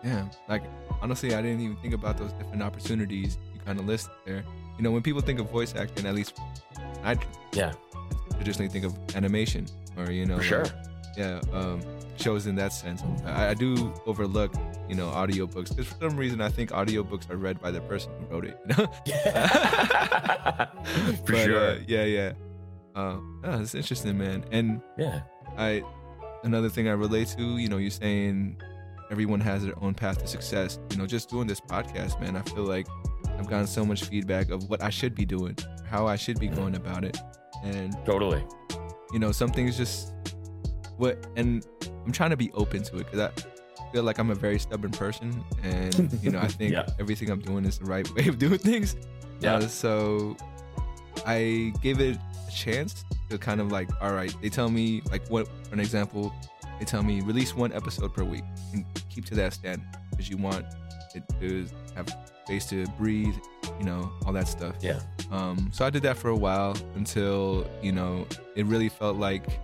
[0.03, 0.63] Yeah, like
[1.01, 4.43] honestly, I didn't even think about those different opportunities you kind of listed there.
[4.77, 6.39] You know, when people think of voice acting, at least
[7.03, 7.17] I
[7.53, 7.73] Yeah.
[8.35, 9.65] traditionally think of animation
[9.97, 10.63] or you know, For sure.
[10.63, 10.73] like,
[11.17, 11.81] yeah, um,
[12.19, 13.03] shows in that sense.
[13.25, 14.53] I, I do overlook,
[14.89, 18.11] you know, audiobooks because for some reason I think audiobooks are read by the person
[18.19, 18.59] who wrote it.
[18.67, 18.85] You know?
[21.25, 21.71] For But, sure.
[21.71, 22.31] uh, yeah, yeah.
[22.95, 24.45] Uh, oh, it's interesting, man.
[24.51, 25.21] And yeah.
[25.57, 25.83] I
[26.43, 28.59] another thing I relate to, you know, you're saying
[29.11, 30.79] everyone has their own path to success.
[30.91, 32.87] You know, just doing this podcast, man, I feel like
[33.37, 35.55] I've gotten so much feedback of what I should be doing,
[35.89, 37.17] how I should be going about it.
[37.63, 38.43] And Totally.
[39.11, 40.13] you know, some things just
[40.97, 41.65] what and
[42.05, 43.31] I'm trying to be open to it cuz I
[43.93, 46.85] feel like I'm a very stubborn person and you know, I think Yeah.
[46.99, 48.95] everything I'm doing is the right way of doing things.
[49.39, 49.55] Yeah.
[49.55, 50.35] Uh, so
[51.25, 55.27] I gave it a chance to kind of like, all right, they tell me like
[55.29, 56.33] what for an example,
[56.79, 60.37] they tell me release one episode per week and keep to that standard because you
[60.37, 60.65] want
[61.15, 62.07] it to have
[62.45, 63.35] space to breathe,
[63.79, 64.75] you know, all that stuff.
[64.81, 64.99] Yeah.
[65.31, 69.59] Um, so I did that for a while until you know it really felt like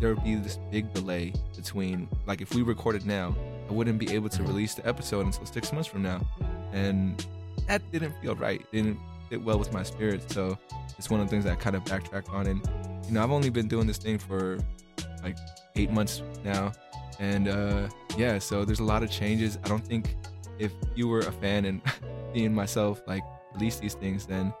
[0.00, 3.34] there would be this big delay between like if we recorded now,
[3.68, 6.20] I wouldn't be able to release the episode until six months from now,
[6.72, 7.24] and
[7.68, 8.60] that didn't feel right.
[8.60, 10.30] It didn't fit well with my spirit.
[10.30, 10.58] So
[10.98, 12.46] it's one of the things that I kind of backtrack on.
[12.46, 12.60] And
[13.06, 14.58] you know, I've only been doing this thing for
[15.22, 15.36] like
[15.76, 16.72] eight months now,
[17.18, 19.58] and uh, yeah, so there's a lot of changes.
[19.64, 20.16] I don't think
[20.58, 21.80] if you were a fan and
[22.34, 23.22] being myself like
[23.54, 24.52] release these things, then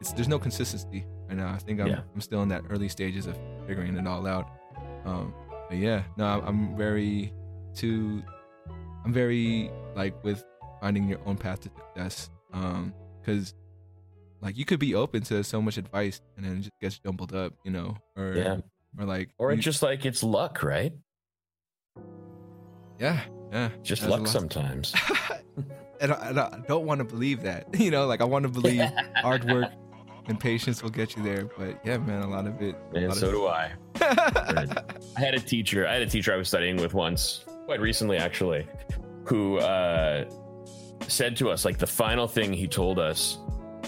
[0.00, 1.52] it's there's no consistency right now.
[1.52, 2.00] I think I'm Yeah.
[2.14, 4.48] I'm still in that early stages of figuring it all out.
[5.06, 5.32] Um,
[5.68, 7.32] but yeah, no, I'm- very
[7.76, 8.22] to
[9.04, 10.44] I'm very like with
[10.80, 12.28] finding your own path to success.
[12.52, 13.54] Um, because
[14.42, 17.34] like you could be open to so much advice and then it just gets jumbled
[17.34, 18.56] up, you know, or Yeah.
[18.98, 20.92] or like Or you- it's just like it's luck, right?
[22.98, 23.20] yeah,
[23.52, 24.94] yeah, Just luck sometimes.
[26.00, 28.48] and, I, and I don't want to believe that, you know, like I want to
[28.48, 28.80] believe
[29.16, 29.70] hard work
[30.28, 32.76] and patience will get you there, but yeah, man, a lot of it.
[32.94, 33.72] And so of do I.
[34.00, 35.86] I had a teacher.
[35.86, 38.66] I had a teacher I was studying with once, quite recently actually,
[39.24, 40.24] who uh,
[41.06, 43.38] said to us like the final thing he told us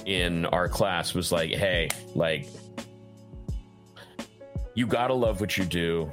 [0.06, 2.46] in our class was like, "Hey, like,
[4.74, 6.10] you gotta love what you do,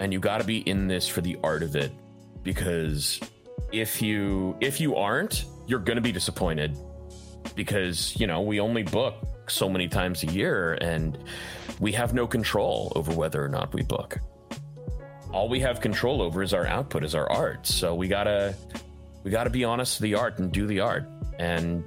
[0.00, 1.92] and you gotta be in this for the art of it,
[2.42, 3.20] because
[3.72, 6.76] if you if you aren't, you're gonna be disappointed,
[7.54, 9.16] because you know we only book
[9.50, 11.18] so many times a year and."
[11.78, 14.18] we have no control over whether or not we book.
[15.30, 17.66] All we have control over is our output, is our art.
[17.66, 18.54] So we gotta
[19.24, 21.04] we gotta be honest to the art and do the art,
[21.38, 21.84] and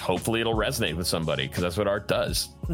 [0.00, 2.50] hopefully it'll resonate with somebody because that's what art does.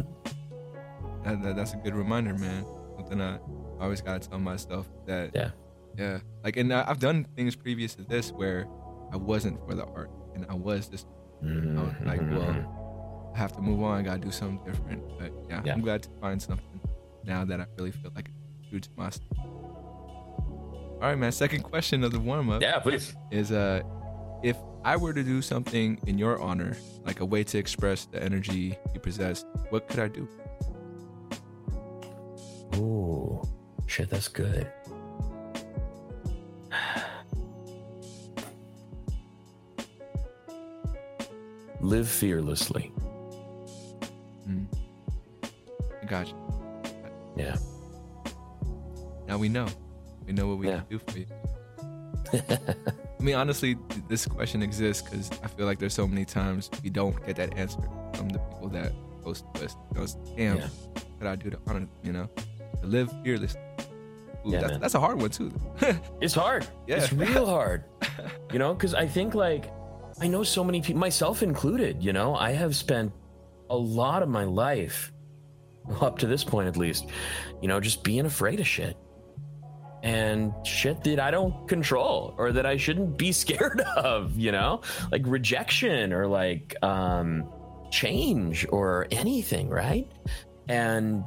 [1.23, 2.65] that, that- that's a good reminder, man.
[2.97, 3.39] Something I
[3.79, 5.49] always gotta tell myself that Yeah.
[5.97, 6.19] yeah.
[6.43, 8.67] Like, and I- I've done things previous to this where
[9.11, 11.07] I wasn't for the art, and I was just
[11.43, 12.05] Mhm.
[12.05, 12.80] like, well,
[13.33, 13.99] I have to move on.
[13.99, 15.03] I gotta do something different.
[15.17, 15.73] But yeah, Yeah.
[15.73, 16.79] I'm glad to find something
[17.23, 19.23] now that I really feel like it's true to myself.
[19.37, 21.31] All right, man.
[21.31, 23.15] Second question of the warm up yeah, please.
[23.31, 23.81] is uh,
[24.43, 28.21] if I were to do something in your honor, like a way to express the
[28.21, 30.27] energy you possess, what could I do?
[32.75, 33.41] Ooh,
[33.87, 34.69] shit, that's good.
[41.81, 42.91] Live fearlessly.
[46.11, 46.35] I got you.
[47.37, 47.55] Yeah.
[49.27, 49.67] Now we know.
[50.27, 50.81] We know what we Yeah.
[50.81, 51.25] can do for you.
[53.19, 53.77] I mean, honestly,
[54.09, 57.57] this question exists because I feel like there's so many times we don't get that
[57.57, 57.79] answer
[58.13, 58.91] from the people that
[59.23, 59.75] post to us.
[59.95, 60.67] You know, Damn, Yeah.
[60.93, 61.89] what could I do to honor them?
[62.03, 62.29] You know,
[62.81, 63.55] to live fearless.
[64.45, 65.51] Ooh, Yeah, that's, that's a hard one too.
[66.21, 66.67] It's hard.
[66.87, 66.97] Yeah.
[66.97, 67.85] It's real hard.
[68.51, 69.71] you know, because I think like
[70.19, 72.03] I know so many people, myself included.
[72.03, 73.13] You know, I have spent
[73.69, 75.11] a lot of my life,
[76.01, 77.07] up to this point at least,
[77.61, 78.97] you know, just being afraid of shit.
[80.03, 84.81] and shit that I don't control or that I shouldn't be scared of, you know?
[85.11, 87.47] Like rejection or like um
[87.91, 90.11] change or anything, right?
[90.67, 91.23] And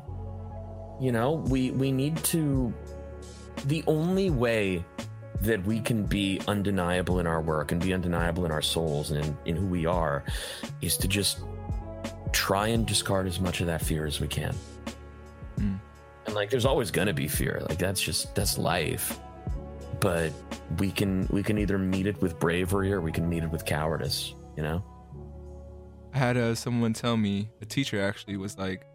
[1.01, 2.73] you know, we we need to
[3.67, 4.85] the only way
[5.43, 9.25] that we can be undeniable in our work and be undeniable in our souls and
[9.25, 10.25] in, in who we are
[10.81, 11.41] is to just
[12.45, 14.55] try and discard as much of that fear as we can.
[15.59, 15.81] Mm.
[16.27, 17.63] And like there's always gonna be fear.
[17.71, 19.19] Like that's just that's life.
[19.99, 20.31] But
[20.79, 23.65] we can we can either meet it with bravery or we can meet it with
[23.65, 24.85] cowardice, you know?
[26.13, 28.87] I had uh, someone tell me, a teacher actually was like,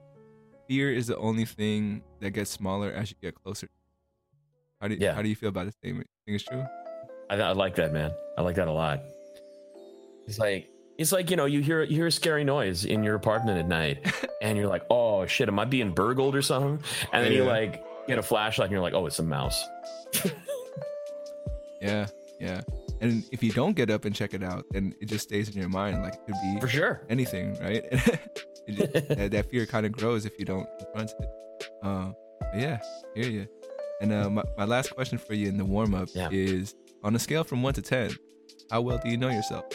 [0.68, 3.68] fear is the only thing that gets smaller as you get closer.
[4.80, 5.14] How do you, Yeah.
[5.14, 6.08] how do you feel about this statement?
[6.28, 6.64] Think it's true?
[7.32, 8.12] I, I like that, man.
[8.38, 9.02] I like that a lot.
[10.28, 13.16] It's like it's like you know you hear you hear a scary noise in your
[13.16, 14.06] apartment at night,
[14.42, 16.84] and you're like, oh shit, am I being burgled or something?
[17.12, 19.64] And then you like get a flashlight, and you're like, oh, it's a mouse.
[21.82, 22.08] Yeah,
[22.42, 22.62] yeah.
[23.02, 25.58] And if you don't get up and check it out, then it just stays in
[25.58, 26.02] your mind.
[26.04, 27.02] Like it could be For sure.
[27.10, 27.86] anything, right?
[28.70, 31.30] Just- that, that fear kind of grows if you don't confront it.
[31.82, 32.12] Uh,
[32.54, 32.80] yeah,
[33.16, 33.48] hear you.
[34.02, 36.28] And uh, my, my last question for you in the warm up Yeah.
[36.32, 38.12] is on a scale from one to 10,
[38.70, 39.66] how well do you know yourself?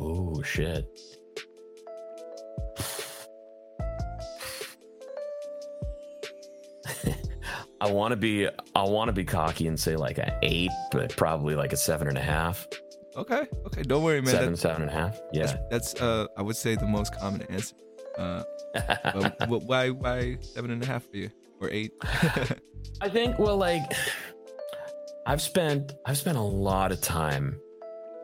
[0.00, 0.86] Oh shit.
[7.80, 11.16] I want to be I want to be cocky and say like a eight, but
[11.16, 12.66] probably like a seven and a half.
[13.16, 13.82] Okay, okay.
[13.82, 14.30] Don't worry, man.
[14.32, 15.18] seven, That- seven and a half.
[15.32, 15.46] Yeah.
[15.70, 17.74] That's, that's uh, I would say the most common answer.
[18.18, 18.42] Uh,
[19.48, 21.92] why why seven and a half for you or eight?
[23.00, 23.82] I think well like
[25.26, 27.58] I've spent I've spent a lot of time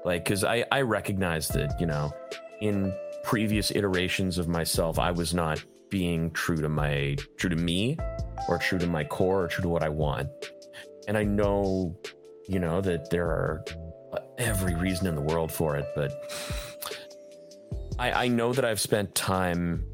[0.06, 2.12] like cuz I I recognize that, you know,
[2.60, 7.98] in previous iterations of myself I was not being true to my true to me
[8.48, 10.28] or true to my core or true to what I want.
[11.08, 11.98] And I know,
[12.48, 13.64] you know, that there are
[14.12, 16.12] uh, every reason in the world for it, but
[17.98, 19.84] I I know that I've spent time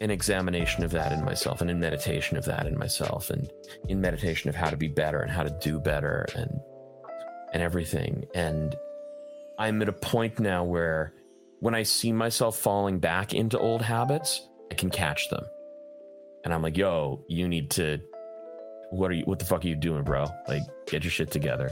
[0.00, 3.48] in examination of that in myself and in meditation of that in myself and
[3.88, 6.50] in meditation of how to be better and how to do better and
[7.52, 8.74] and everything and
[9.60, 11.14] i'm at a point now where
[11.60, 15.44] when i see myself falling back into old habits i can catch them.
[16.44, 18.00] And i'm like yo you need to
[18.90, 20.26] what are you what the fuck are you doing bro?
[20.48, 21.70] Like get your shit together.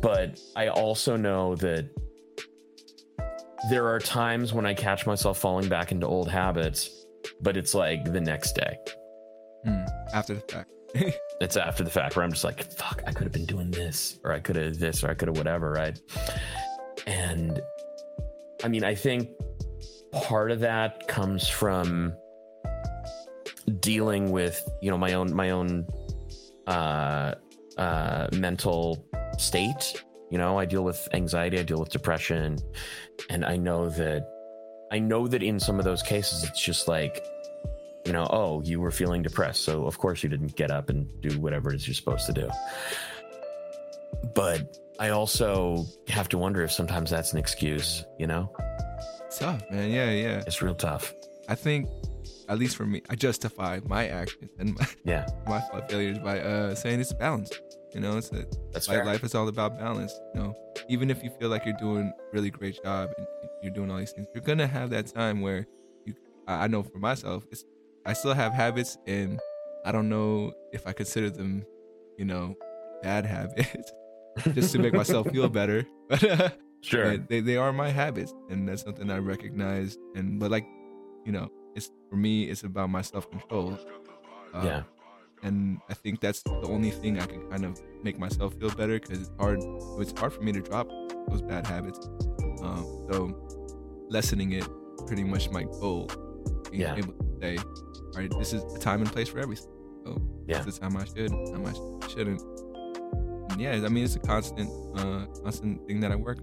[0.00, 1.88] But i also know that
[3.70, 6.90] there are times when i catch myself falling back into old habits
[7.40, 8.76] but it's like the next day.
[9.64, 10.70] Hmm, After the fact.
[11.40, 14.20] it's after the fact where I'm just like, fuck, I could have been doing this,
[14.22, 15.98] or I could have this, or I could have whatever, right?
[17.06, 17.60] And
[18.62, 19.28] I mean, I think
[20.12, 22.14] part of that comes from
[23.80, 25.86] dealing with, you know, my own my own
[26.68, 27.34] uh
[27.76, 29.04] uh mental
[29.36, 30.04] state.
[30.30, 32.58] You know, I deal with anxiety, I deal with depression,
[33.30, 34.28] and I know that
[34.92, 37.24] I know that in some of those cases it's just like
[38.06, 41.08] you know, oh, you were feeling depressed, so of course you didn't get up and
[41.20, 42.50] do whatever it is you're supposed to do.
[44.34, 48.54] But I also have to wonder if sometimes that's an excuse, you know?
[49.36, 49.90] Tough, man.
[49.90, 50.42] Yeah, yeah.
[50.46, 51.12] It's real tough.
[51.48, 51.88] I think,
[52.48, 56.74] at least for me, I justify my actions and my, Yeah, my failures by uh,
[56.74, 57.50] saying it's balance.
[57.94, 60.12] You know, it's a, that's like life is all about balance.
[60.34, 60.54] You know,
[60.88, 63.26] even if you feel like you're doing a really great job and
[63.62, 65.66] you're doing all these things, you're gonna have that time where
[66.04, 66.14] you.
[66.48, 67.64] I know for myself, it's
[68.06, 69.40] I still have habits, and
[69.84, 71.64] I don't know if I consider them,
[72.18, 72.54] you know,
[73.02, 73.92] bad habits,
[74.52, 75.84] just to make myself feel better.
[76.10, 76.50] But uh,
[76.82, 77.16] Sure.
[77.16, 79.96] they they are my habits, and that's something I recognize.
[80.14, 80.66] And but like,
[81.24, 83.78] you know, it's for me, it's about my self control.
[84.52, 84.82] Uh, yeah.
[85.42, 89.00] and I think that's the only thing I can kind of make myself feel better
[89.00, 89.60] because it's hard.
[89.98, 90.86] It's hard for me to drop
[91.28, 91.98] those bad habits.
[92.60, 93.32] Um, so
[94.10, 94.68] lessening it
[95.06, 96.10] pretty much my goal.
[96.70, 96.96] Being Yeah.
[96.96, 97.56] able to say,
[98.16, 99.70] right, this is the time and place for everything.
[100.04, 100.58] So Yeah.
[100.62, 102.40] this is the time I should, time I sh- shouldn't.
[103.50, 106.38] And yeah, I mean it's a constant, uh, constant thing that I work,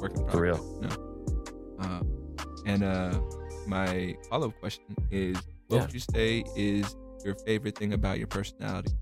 [0.00, 0.58] work in For real.
[0.82, 1.74] You know?
[1.80, 2.02] Uh,
[2.66, 3.20] and uh,
[3.66, 5.36] my follow up question is,
[5.68, 5.82] what Yeah.
[5.82, 6.94] would you say is
[7.24, 8.92] your favorite thing about your personality?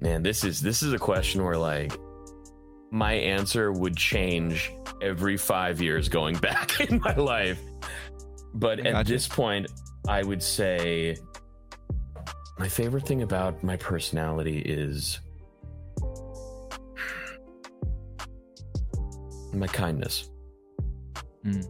[0.00, 1.92] Man, this is this is a question where like
[2.90, 7.60] my answer would change every five years going back in my life.
[8.54, 9.12] But at gotcha.
[9.12, 9.66] this point,
[10.08, 11.16] I would say
[12.58, 15.20] my favorite thing about my personality is
[19.52, 20.30] my kindness.
[21.44, 21.60] Hmm.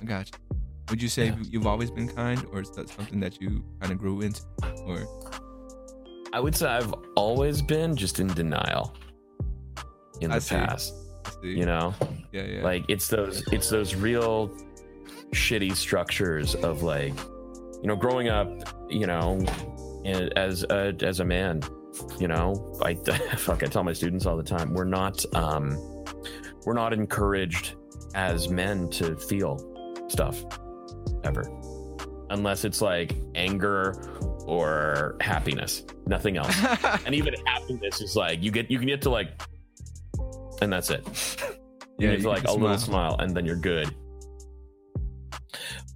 [0.00, 0.56] I got you.
[0.90, 1.36] would you say Yeah.
[1.42, 4.42] you've always been kind, or is that something that you kind of grew into?
[4.86, 5.06] Or
[6.32, 8.94] I would say I've always been just in denial
[10.20, 10.54] in I the see.
[10.56, 10.94] past.
[11.42, 11.94] See, You know,
[12.32, 14.48] yeah, yeah, like it's those it's those real
[15.32, 17.14] shitty structures of like,
[17.82, 18.48] you know, growing up,
[18.88, 19.44] you know,
[20.04, 21.62] as a, as a man,
[22.18, 22.94] you know, I
[23.36, 25.78] fuck I tell my students all the time, we're not um
[26.64, 27.74] we're not encouraged
[28.14, 29.58] as men to feel
[30.08, 30.44] stuff
[31.24, 31.44] ever.
[32.30, 33.92] Unless it's like anger
[34.46, 36.56] or happiness, nothing else.
[37.06, 39.28] and even happiness is like you get you can get to like
[40.60, 41.06] and that's it.
[41.96, 43.12] Yeah, to like a can little smile.
[43.12, 43.94] smile and then you're good.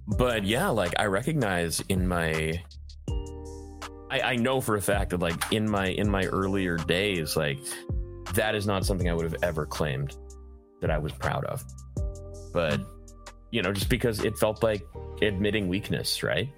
[0.07, 2.63] But yeah like i recognize in my
[4.09, 7.59] I, I know for a fact that like in my in my earlier days like
[8.33, 10.15] that is not something i would have ever claimed
[10.81, 11.63] that i was proud of.
[12.53, 12.79] But
[13.51, 14.81] you know just because it felt like
[15.21, 16.49] admitting weakness right?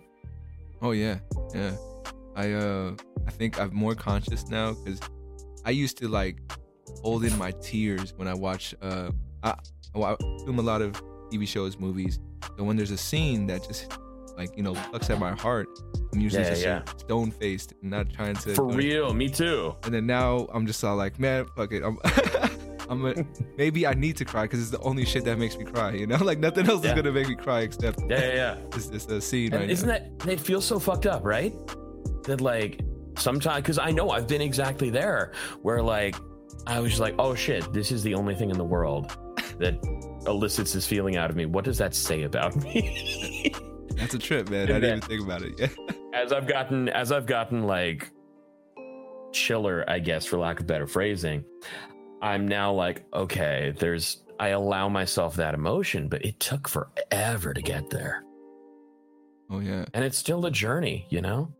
[0.84, 1.18] Oh yeah,
[1.56, 1.76] yeah.
[2.36, 2.96] I uh
[3.28, 5.02] I think I'm more conscious now because
[5.66, 6.38] I used to like
[7.02, 9.12] hold in my tears when I watch uh
[9.44, 9.56] I,
[9.96, 10.16] I
[10.46, 10.94] film a lot of
[11.32, 12.20] TV shows, movies.
[12.58, 13.92] So when there's a scene that just
[14.38, 15.68] like you know plucks at my heart,
[16.14, 16.82] I'm usually Yeah, just yeah.
[16.98, 18.76] stone faced and not trying to for do it.
[18.76, 21.84] real me too And then now I'm just all like, man, fuck it.
[21.84, 21.98] I'm,
[22.90, 23.26] I'm a,
[23.58, 25.92] maybe I need to cry because it's the only shit that makes me cry.
[25.92, 26.92] You know, like nothing else Yeah.
[26.92, 29.70] is gonna make me cry except yeah yeah yeah this, this uh, scene And right
[29.70, 29.94] isn't now.
[29.96, 31.54] that they feel so fucked up, right?
[32.24, 32.82] That like
[33.18, 36.16] sometimes because I know I've been exactly there where like
[36.68, 39.18] I was just like, oh shit, this is the only thing in the world
[39.60, 39.80] that
[40.28, 41.46] elicits this feeling out of me.
[41.46, 43.54] What does that say about me?
[43.96, 44.64] That's a trip, man.
[44.64, 45.54] I didn't then- even think about it.
[45.60, 45.96] Yeah.
[46.14, 48.12] as I've gotten as I've gotten like
[49.32, 51.44] chiller, I guess, for lack of better phrasing,
[52.22, 57.62] I'm now like, okay, there's I allow myself that emotion, but it took forever to
[57.62, 58.24] get there.
[59.50, 59.86] Oh yeah.
[59.94, 61.54] And it's still a journey, you know?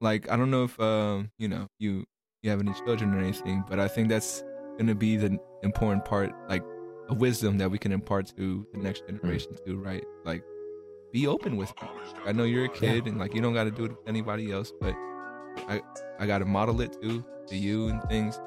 [0.00, 2.04] like I don't know if um you know you
[2.42, 4.42] you have any children or anything, but I think that's
[4.78, 6.62] gonna be the important part, like
[7.08, 10.04] a wisdom that we can impart to the next generation too, right?
[10.24, 10.42] Like
[11.12, 11.88] be open with it.
[12.26, 14.50] I know you're a kid and like you don't got to do it with anybody
[14.50, 14.94] else, but
[15.68, 15.80] I
[16.18, 18.40] I got to model it too to you and things.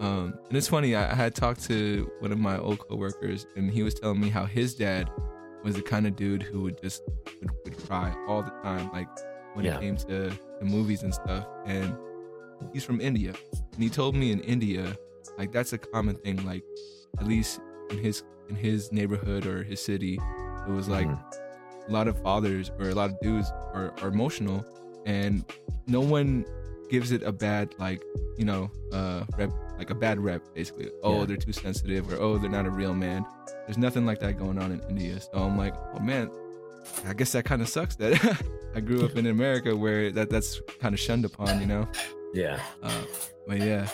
[0.00, 0.94] Um, and it's funny.
[0.94, 4.28] I, I had talked to one of my old coworkers, and he was telling me
[4.28, 5.10] how his dad
[5.64, 7.02] was the kind of dude who would just
[7.40, 9.08] would, would cry all the time, like
[9.54, 9.76] when Yeah.
[9.76, 10.06] it came to
[10.60, 11.46] the movies and stuff.
[11.66, 11.96] And
[12.72, 13.34] he's from India,
[13.74, 14.96] and he told me in India,
[15.38, 16.44] like that's a common thing.
[16.44, 16.62] Like
[17.18, 20.14] at least in his in his neighborhood or his city,
[20.66, 21.20] it was like Mhm.
[21.88, 24.64] a lot of fathers or a lot of dudes are, are emotional
[25.06, 25.44] and
[25.86, 26.44] no one
[26.90, 28.02] gives it a bad like
[28.38, 31.24] you know uh rep like a bad rep basically oh Yeah.
[31.26, 33.24] they're too sensitive or oh they're not a real man
[33.66, 36.30] there's nothing like that going on in india so i'm like oh man
[37.06, 38.42] i guess that kind of sucks that
[38.74, 41.86] i grew up in america where that that's kind of shunned upon you know
[42.34, 42.60] yeah.
[42.82, 43.02] uh
[43.46, 43.88] but yeah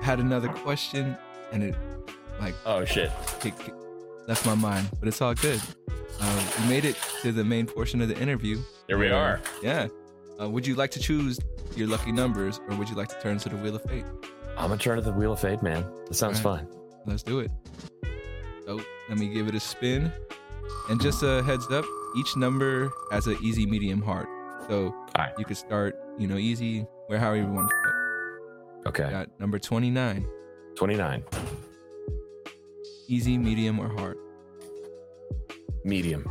[0.00, 1.16] had another question
[1.52, 1.74] and it
[2.40, 3.10] like Oh shit.
[4.26, 5.60] left my mind, but it's all good.
[6.20, 8.58] Uh, we made it to the main portion of the interview.
[8.88, 9.40] There we Uh, are.
[9.62, 9.88] Yeah.
[10.40, 11.38] Uh, would you like to choose
[11.76, 14.04] your lucky numbers, or would you like to turn to the wheel of fate?
[14.56, 15.84] I'm gonna turn to the wheel of fate, man.
[16.06, 16.66] That sounds Alright.
[16.66, 16.78] fun.
[17.06, 17.50] Let's do it.
[18.66, 18.80] So
[19.10, 20.10] let me give it a spin.
[20.88, 21.84] And just a heads up,
[22.16, 24.26] each number has an easy, medium, hard.
[24.68, 25.32] So Alright.
[25.38, 27.94] you could start, you know, easy, where however you want to start.
[28.86, 29.10] Okay.
[29.10, 30.26] Got number 29,
[30.76, 31.24] 29.
[33.08, 34.16] easy, medium, or hard.
[35.84, 36.24] Medium.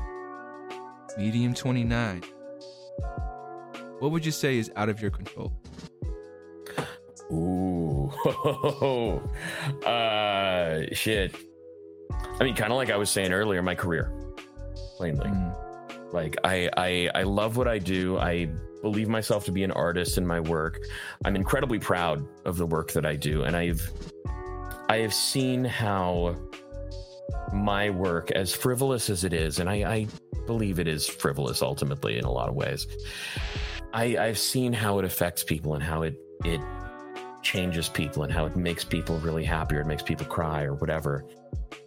[1.18, 2.24] Medium 29.
[4.00, 5.52] What would you say is out of your control?
[7.32, 8.12] Ooh.
[9.86, 11.36] uh shit.
[12.40, 14.12] I mean, kind of like I was saying earlier, my career.
[14.98, 15.28] Plainly.
[15.28, 15.56] Mm,
[16.12, 18.18] Like I, I I love what I do.
[18.18, 18.50] I
[18.82, 20.82] believe myself to be an artist in my work.
[21.26, 23.92] I'm incredibly proud of the work that I do, and I've
[24.90, 26.36] I have seen how
[27.54, 30.08] my work, as frivolous as it is, and I, I
[30.46, 32.88] believe it is frivolous ultimately in a lot of ways.
[33.94, 36.62] I, I've seen how it affects people and how it it
[37.42, 40.74] changes people and how it makes people really happy or it makes people cry or
[40.74, 41.26] whatever.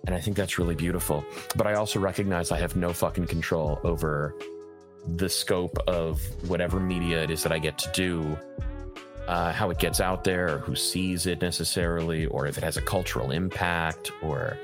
[0.07, 1.25] And I think that's really beautiful.
[1.57, 4.35] But I also recognize I have no fucking control over
[5.17, 8.39] the scope of whatever media it is that I get to do,
[9.27, 12.77] uh, how it gets out there, or who sees it necessarily, or if it has
[12.77, 14.57] a cultural impact, or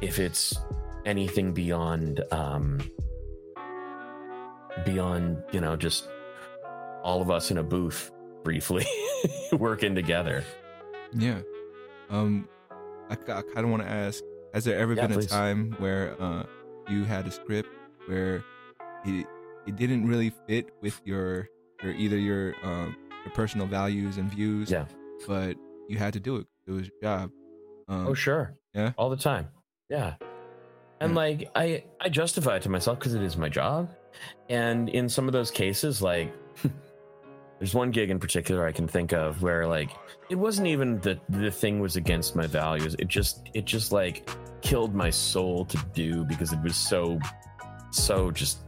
[0.00, 0.56] if it's
[1.04, 2.80] anything beyond um,
[4.84, 6.08] beyond you know just
[7.02, 8.10] all of us in a booth
[8.44, 8.86] briefly
[9.52, 10.44] working together.
[11.12, 11.40] yeah.
[12.10, 12.48] Um,
[13.10, 14.22] I, kind of want to ask:
[14.52, 15.26] Has there ever Yeah, been please.
[15.26, 16.44] a time where uh,
[16.88, 17.68] you had a script
[18.06, 18.44] where
[19.04, 19.26] it
[19.66, 21.48] it didn't really fit with your
[21.82, 24.70] your either your um your personal values and views.
[24.70, 24.84] Yeah.
[25.26, 25.56] But
[25.88, 26.46] you had to do it.
[26.66, 27.30] It was your job.
[27.88, 28.54] Um, oh sure.
[28.74, 28.92] yeah.
[28.98, 29.48] All the time.
[29.88, 30.14] Yeah.
[31.00, 31.16] And Yeah.
[31.16, 33.88] like I I justify it to myself because it is my job.
[34.48, 36.32] And in some of those cases, like
[37.64, 39.88] there's one gig in particular I can think of where like
[40.28, 42.94] it wasn't even that the thing was against my values.
[42.98, 44.28] It just it just like
[44.60, 47.18] killed my soul to do because it was so
[47.90, 48.58] so just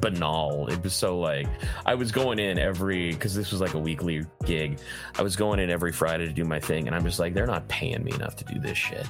[0.00, 0.68] banal.
[0.68, 1.48] It was so like
[1.86, 4.78] I was going in every because this was like a weekly gig.
[5.18, 7.48] I was going in every Friday to do my thing, and I'm just like, they're
[7.48, 9.08] not paying me enough to do this shit.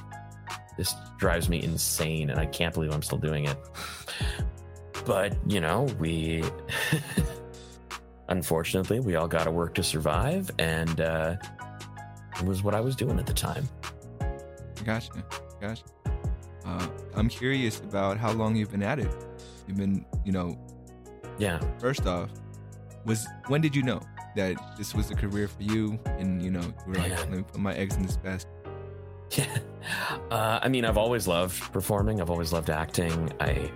[0.79, 3.57] This drives me insane, and I can't believe I'm still doing it.
[5.05, 6.43] But you know, we
[8.29, 11.35] unfortunately we all got to work to survive, and uh,
[12.39, 13.67] it was what I was doing at the time.
[14.83, 15.11] Gotcha.
[15.61, 15.83] Gotcha.
[16.65, 19.11] Uh, I'm curious about how long you've been at it.
[19.67, 20.57] You've been, you know,
[21.37, 21.59] Yeah.
[21.79, 22.29] first off,
[23.05, 23.99] was when did you know
[24.35, 25.99] that this was the career for you?
[26.17, 27.19] And you know, you were like, Man.
[27.19, 28.51] let me put my eggs in this basket.
[29.31, 29.57] Yeah.
[30.31, 32.19] Uh, I mean, I've always loved performing.
[32.19, 33.31] I've always loved acting.
[33.39, 33.69] I,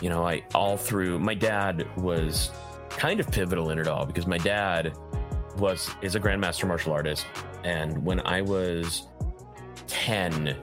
[0.00, 2.50] you know, I all through my dad was
[2.96, 4.96] kind of pivotal in it all because my dad
[5.58, 7.26] was is a grandmaster martial artist,
[7.64, 9.06] and when I was
[9.86, 10.56] ten,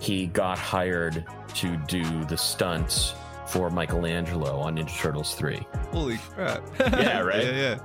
[0.00, 3.14] he got hired to do the stunts
[3.46, 5.66] for Michelangelo on Ninja Turtles three.
[5.92, 6.62] Holy crap!
[6.78, 7.44] Yeah, right?
[7.54, 7.78] yeah,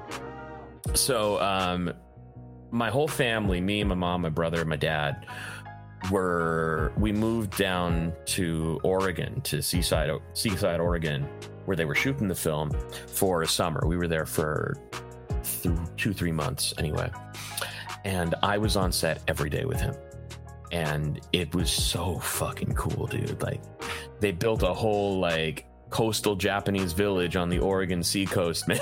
[0.88, 0.94] yeah.
[0.94, 1.94] so um
[2.72, 5.26] my whole family me my mom my brother my dad
[6.12, 11.28] were we moved down to oregon to seaside seaside oregon
[11.66, 12.72] where they were shooting the film
[13.08, 13.82] for a summer.
[13.86, 14.76] We were there for
[15.62, 17.10] th- two three months anyway.
[18.06, 19.96] And i was on set every day with him.
[20.72, 23.42] And it was so fucking cool dude.
[23.42, 23.62] Like
[24.20, 28.80] they built a whole like coastal japanese village on the oregon seacoast man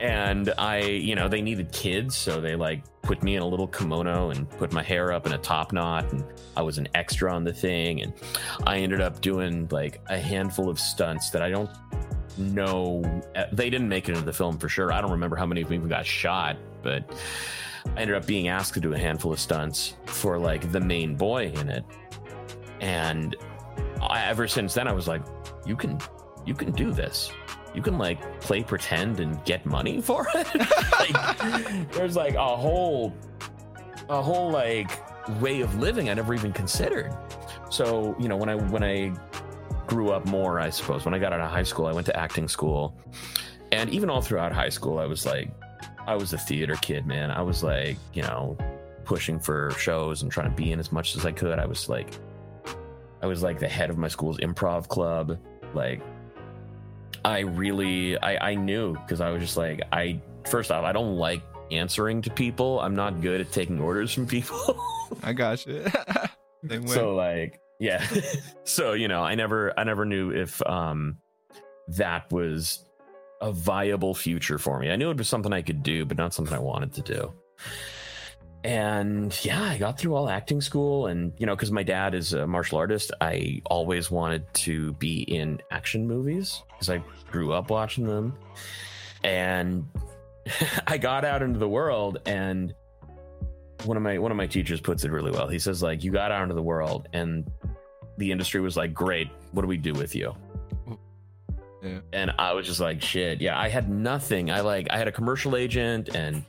[0.00, 3.66] and I, you know, they needed kids, so they like put me in a little
[3.66, 6.24] kimono and put my hair up in a top knot, and
[6.56, 8.12] I was an extra on the thing, and
[8.66, 11.70] I ended up doing like a handful of stunts that I don't
[12.38, 13.02] know.
[13.36, 14.92] uh, They didn't make it into the film for sure.
[14.92, 17.12] I don't remember how many of them even got shot, but
[17.96, 21.16] I ended up being asked to do a handful of stunts for like the main
[21.16, 21.84] boy in it,
[22.80, 23.36] and
[24.00, 25.22] I, ever since then I was like,
[25.66, 25.98] you can,
[26.46, 27.30] you can do this
[27.74, 30.46] you can like play pretend and get money for it.
[30.98, 33.14] like, there's like a whole,
[34.08, 34.90] a whole like
[35.40, 37.16] way of living I never even considered.
[37.70, 39.14] So you know when I when I
[39.86, 42.16] grew up more, I suppose when I got out of high school, I went to
[42.16, 42.94] acting school,
[43.70, 45.50] and even all throughout high school, I was like,
[46.06, 47.30] I was a theater kid, man.
[47.30, 48.56] I was like, you know,
[49.04, 51.58] pushing for shows and trying to be in as much as I could.
[51.58, 52.10] I was like,
[53.22, 55.38] I was like the head of my school's improv club,
[55.74, 56.02] like
[57.24, 61.16] I really I, I knew because I was just like I first off I don't
[61.16, 62.80] like answering to people.
[62.80, 64.76] I'm not good at taking orders from people.
[65.22, 65.84] I got you.
[66.86, 68.06] So like yeah.
[68.64, 71.18] so you know I never I never knew if um
[71.88, 72.84] that was
[73.40, 74.90] a viable future for me.
[74.90, 77.32] I knew it was something I could do, but not something I wanted to do.
[78.64, 82.32] And yeah, I got through all acting school, and you know, because my dad is
[82.32, 87.70] a martial artist, I always wanted to be in action movies because I grew up
[87.70, 88.34] watching them.
[89.24, 89.88] And
[90.86, 92.72] I got out into the world, and
[93.84, 95.48] one of my one of my teachers puts it really well.
[95.48, 97.50] He says, like, you got out into the world, and
[98.18, 100.36] the industry was like, great, what do we do with you?
[101.82, 101.98] Yeah.
[102.12, 104.52] And I was just like, shit, yeah, I had nothing.
[104.52, 106.44] I like, I had a commercial agent, and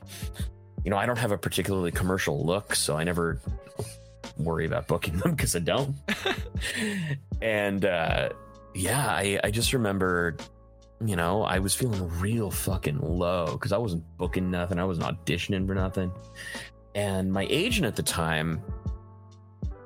[0.84, 3.40] you know, I don't have a particularly commercial look, so I never
[4.36, 5.96] worry about booking them because I don't.
[7.42, 8.30] and uh,
[8.74, 10.36] yeah, I, I just remember,
[11.04, 15.06] you know, I was feeling real fucking low because I wasn't booking nothing, I wasn't
[15.06, 16.12] auditioning for nothing.
[16.94, 18.62] And my agent at the time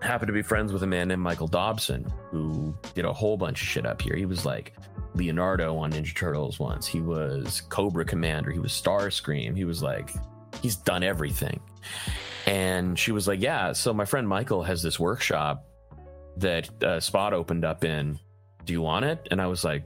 [0.01, 3.63] happened to be friends with a man named Michael Dobson, who did a whole bunch
[3.63, 4.15] of shit up here.
[4.15, 4.75] He was like
[5.15, 6.87] Leonardo on Ninja Turtles once.
[6.87, 8.51] He was Cobra Commander.
[8.51, 9.57] He was Starscream.
[9.57, 10.11] He was like,
[10.63, 11.61] he's done everything.
[12.47, 13.73] And she was like, yeah.
[13.73, 15.65] So my friend Michael has this workshop
[16.39, 18.19] that uh, Spot opened up in.
[18.65, 19.29] Do you want it?
[19.31, 19.85] And I was like,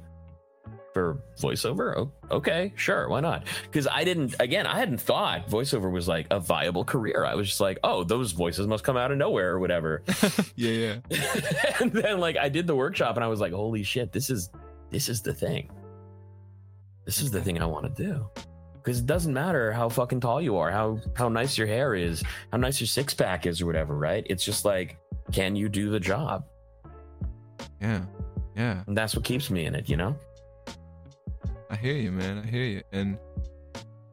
[0.92, 2.10] for voiceover?
[2.30, 3.46] Okay, sure, why not?
[3.64, 7.24] Because I didn't, again, I hadn't thought voiceover was like a viable career.
[7.24, 10.02] I was just like, oh, those voices must come out of nowhere or whatever.
[10.56, 11.30] yeah, yeah.
[11.80, 14.50] and then like I did the workshop and I was like, holy shit, this is
[14.90, 15.70] this is the thing.
[17.04, 18.30] This is the thing I want to do.
[18.82, 22.22] Because it doesn't matter how fucking tall you are, how how nice your hair is,
[22.50, 24.26] how nice your six pack is, or whatever, right?
[24.28, 24.96] It's just like,
[25.32, 26.44] can you do the job?
[27.80, 28.04] Yeah.
[28.56, 28.82] Yeah.
[28.86, 30.16] And that's what keeps me in it, you know?
[31.70, 32.42] I hear you, man.
[32.44, 32.82] I hear you.
[32.92, 33.18] And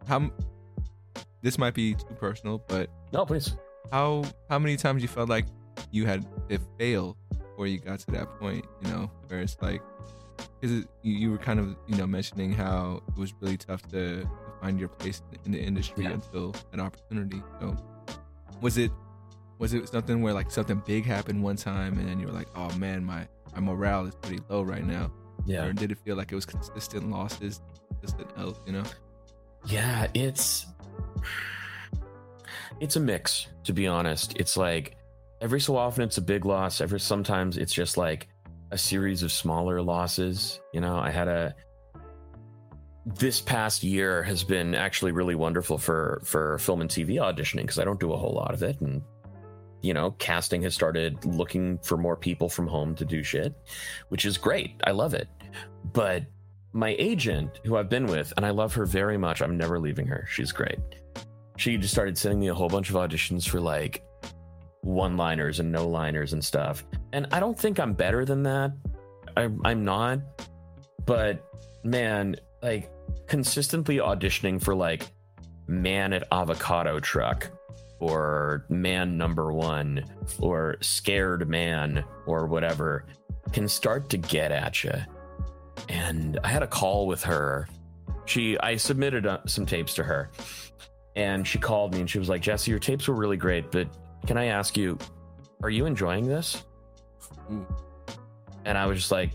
[0.07, 0.31] how
[1.41, 3.53] this might be too personal, but No, please.
[3.91, 5.45] how how many times you felt like
[5.91, 9.81] you had it fail before you got to that point, you know, where it's like
[10.61, 14.21] because you, you were kind of you know mentioning how it was really tough to,
[14.23, 14.29] to
[14.61, 16.11] find your place in the industry Yeah.
[16.11, 17.41] until an opportunity.
[17.59, 17.75] So
[18.61, 18.91] was it
[19.57, 22.47] was it something where like something big happened one time and then you were like,
[22.55, 25.11] oh man, my my morale is pretty low right now,
[25.45, 25.65] Yeah.
[25.65, 28.83] or did it feel like it was consistent losses, consistent L's, you know?
[29.65, 30.65] Yeah, it's
[32.79, 34.35] it's a mix, to be honest.
[34.37, 34.95] It's like
[35.41, 36.81] every so often it's a big loss.
[36.81, 38.27] Every sometimes it's just like
[38.71, 40.61] a series of smaller losses.
[40.73, 41.55] You know, I had a
[43.15, 47.79] this past year has been actually really wonderful for for film and TV auditioning because
[47.79, 49.01] I don't do a whole lot of it and
[49.81, 53.53] you know, casting has started looking for more people from home to do shit,
[54.09, 54.75] which is great.
[54.83, 55.27] I love it.
[55.93, 56.25] But
[56.73, 60.05] my agent, who I've been with, and I love her very much, I'm never leaving
[60.07, 60.27] her.
[60.29, 60.79] She's great.
[61.57, 64.03] She just started sending me a whole bunch of auditions for like
[64.81, 66.85] one liners and no liners and stuff.
[67.13, 68.71] And I don't think I'm better than that.
[69.35, 70.19] I, I'm not.
[71.05, 71.43] But
[71.83, 72.91] man, like
[73.27, 75.11] consistently auditioning for like
[75.67, 77.49] man at avocado truck
[77.99, 80.03] or man number one
[80.39, 83.05] or scared man or whatever
[83.51, 84.93] can start to get at you
[85.89, 87.67] and i had a call with her.
[88.25, 90.29] She i submitted uh, some tapes to her
[91.15, 93.87] and she called me and she was like jesse your tapes were really great but
[94.27, 94.97] can i ask you
[95.61, 96.63] are you enjoying this?
[98.65, 99.31] And i was just like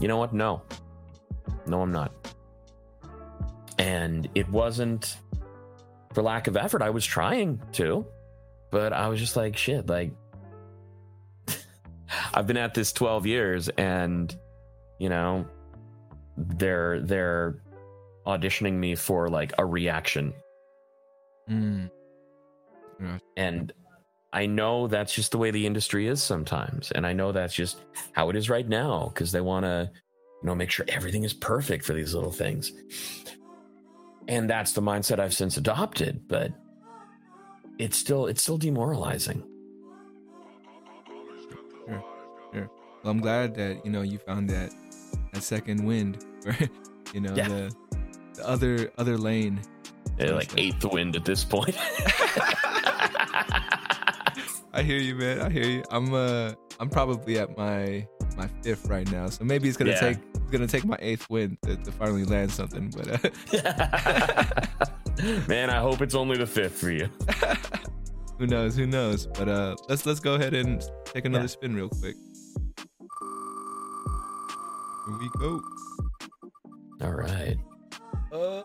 [0.00, 0.32] you know what?
[0.32, 0.62] No.
[1.66, 2.12] No i'm not
[3.78, 5.18] and it wasn't
[6.12, 8.06] for lack of effort i was trying to
[8.70, 10.12] but i was just like shit like
[12.34, 14.36] i've been at this 12 years and
[14.98, 15.46] you know
[16.36, 17.62] they're they're
[18.26, 20.32] auditioning me for like a reaction.
[21.50, 21.90] Mm.
[23.36, 23.72] and
[24.32, 26.90] i know that's just the way the industry is sometimes.
[26.92, 29.90] And i know that's just how it is right now because they want to
[30.42, 32.72] you know make sure everything is perfect for these little things
[34.28, 36.50] and that's the mindset i've since adopted but
[37.78, 39.42] it's still it's still demoralizing
[43.02, 44.72] Well, I'm glad that you know you found that
[45.34, 46.56] that second wind, where
[47.12, 47.48] you know Yeah.
[47.48, 47.74] the
[48.34, 49.60] the other other lane.
[50.18, 51.76] Uh, like eighth wind at this point
[54.76, 55.40] I hear you, man.
[55.40, 55.82] I hear you.
[55.90, 58.06] I'm uh I'm probably at my
[58.36, 60.00] my fifth right now, so maybe it's gonna Yeah.
[60.00, 62.90] take it's gonna take my eighth win to, to finally land something.
[62.90, 64.66] But uh,
[65.48, 67.08] man i hope it's only the fifth for you
[68.38, 68.74] who knows?
[68.76, 69.26] Who knows?
[69.28, 71.48] But uh, let's let's go ahead and take another Yeah.
[71.48, 72.16] spin real quick.
[75.06, 75.60] Here we go.
[77.02, 77.56] all right
[78.32, 78.62] Uh,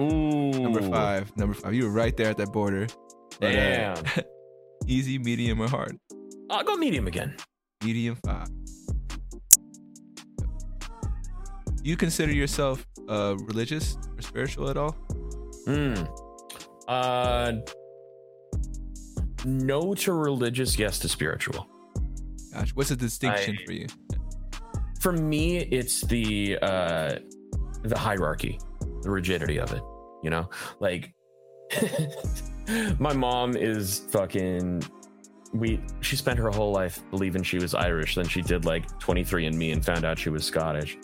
[0.00, 0.50] Ooh.
[0.52, 1.36] number five.
[1.36, 1.74] Number five.
[1.74, 2.86] You were right there at that border.
[3.40, 4.04] But, uh, Damn.
[4.86, 5.98] easy, medium, or hard?
[6.50, 7.34] I'll go medium again.
[7.84, 8.48] Medium five.
[11.82, 14.92] You consider yourself uh religious or spiritual at all?
[15.66, 15.94] Hmm.
[16.88, 17.52] Uh,
[19.44, 21.66] no to religious, yes to spiritual.
[22.52, 23.86] Gosh, what's the distinction I- for you?
[25.00, 27.16] For me, it's the uh,
[27.82, 28.60] the hierarchy,
[29.02, 29.82] the rigidity of it.
[30.22, 31.12] You know, like
[32.98, 34.82] my mom is fucking.
[35.52, 38.14] We she spent her whole life believing she was Irish.
[38.14, 40.96] Then she did like 23 and Me and found out she was Scottish.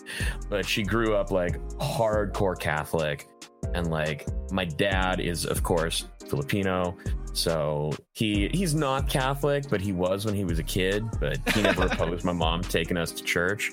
[0.49, 3.29] But she grew up like hardcore Catholic,
[3.75, 6.97] and like my dad is of course Filipino.
[7.35, 11.05] So he he's not Catholic, but he was when he was a kid.
[11.21, 13.73] But he never opposed my mom taking us to church.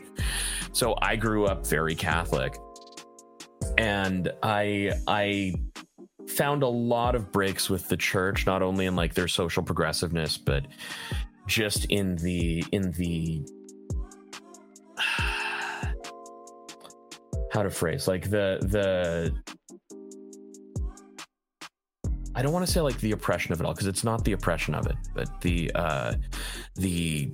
[0.73, 2.57] So I grew up very Catholic,
[3.77, 5.53] and I I
[6.29, 10.37] found a lot of breaks with the church, not only in like their social progressiveness,
[10.37, 10.65] but
[11.47, 13.45] just in the in the
[17.51, 19.33] how to phrase like the the
[22.35, 24.33] I don't want to say like the oppression of it all because it's not the
[24.33, 26.15] oppression of it, but the uh
[26.75, 27.31] the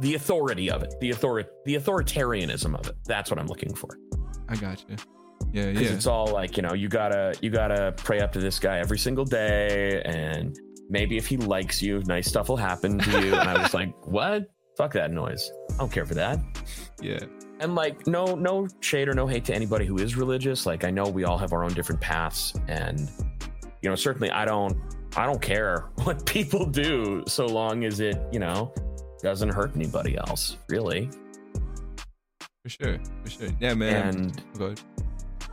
[0.00, 2.96] the authority of it, the author the authoritarianism of it.
[3.04, 3.98] That's what I'm looking for.
[4.48, 4.96] I got you.
[5.52, 5.94] Yeah, Because yeah.
[5.94, 8.98] it's all like, you know, you gotta you gotta pray up to this guy every
[8.98, 13.34] single day and maybe if he likes you, nice stuff will happen to you.
[13.34, 14.50] and I was like, What?
[14.76, 15.50] Fuck that noise.
[15.72, 16.38] I don't care for that.
[17.02, 17.20] Yeah.
[17.58, 20.64] And like no no shade or no hate to anybody who is religious.
[20.64, 23.10] Like I know we all have our own different paths and
[23.82, 24.76] you know, certainly I don't
[25.16, 28.72] I don't care what people do so long as it, you know,
[29.22, 31.10] doesn't hurt anybody else, really.
[32.62, 33.48] For sure, for sure.
[33.60, 34.08] Yeah, man.
[34.08, 34.80] And go ahead.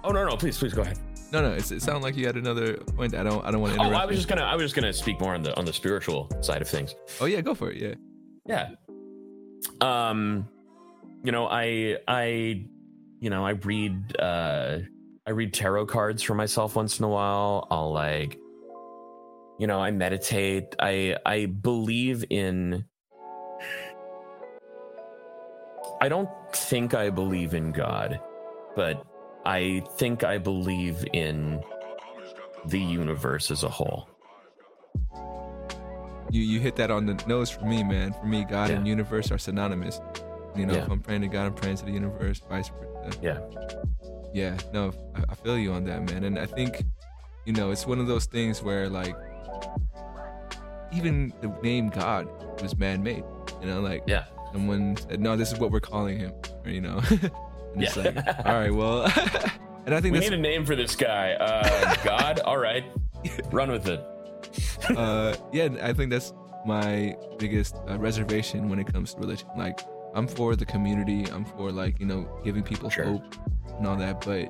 [0.03, 0.97] Oh no, no, please, please go ahead.
[1.31, 1.53] No, no.
[1.53, 3.13] It's, it sounded like you had another point.
[3.13, 3.43] I don't.
[3.45, 4.03] I don't want to Interrupt Oh.
[4.03, 4.17] I was you.
[4.17, 6.69] just gonna, I was just gonna speak more on the on the spiritual side of
[6.69, 6.95] things.
[7.19, 7.77] Oh yeah, go for it.
[7.77, 7.95] Yeah.
[8.45, 8.69] Yeah.
[9.81, 10.47] Um,
[11.23, 12.65] you know, I, I,
[13.19, 14.77] you know, I read, uh,
[15.25, 17.67] I read tarot cards for myself once in a while.
[17.69, 18.39] I'll like,
[19.59, 20.75] you know, I meditate.
[20.79, 22.85] I, I believe in.
[25.99, 28.21] I don't think I believe in God,
[28.75, 29.05] but
[29.47, 31.61] I think I believe in
[32.65, 34.09] the universe as a whole.
[36.29, 38.11] You you hit that on the nose for me, man.
[38.13, 40.01] For me, God and universe are synonymous.
[40.55, 40.83] You know, Yeah.
[40.83, 43.17] if I'm praying to God, I'm praying to the universe, vice versa.
[43.21, 43.39] Yeah.
[44.33, 46.25] Yeah, no, I, I feel you on that, man.
[46.25, 46.83] And I think,
[47.45, 49.15] you know, it's one of those things where like
[50.91, 52.27] even the name God
[52.61, 53.23] was man made.
[53.61, 54.25] You know, like Yeah.
[54.51, 56.33] someone said, No, this is what we're calling him.
[56.65, 56.99] Or, you know.
[57.77, 58.03] and it's Yeah.
[58.15, 59.03] like, all right, well
[59.85, 61.33] and I think We that's need a name for this guy.
[61.33, 62.39] Uh, God.
[62.45, 62.83] All right,
[63.51, 64.03] run with it.
[64.97, 66.33] uh, yeah, I think that's
[66.65, 69.47] my biggest uh, reservation when it comes to religion.
[69.57, 69.79] Like,
[70.13, 71.25] I'm for the community.
[71.31, 73.05] I'm for like you know giving people Sure.
[73.05, 73.35] hope
[73.77, 74.49] and all that, but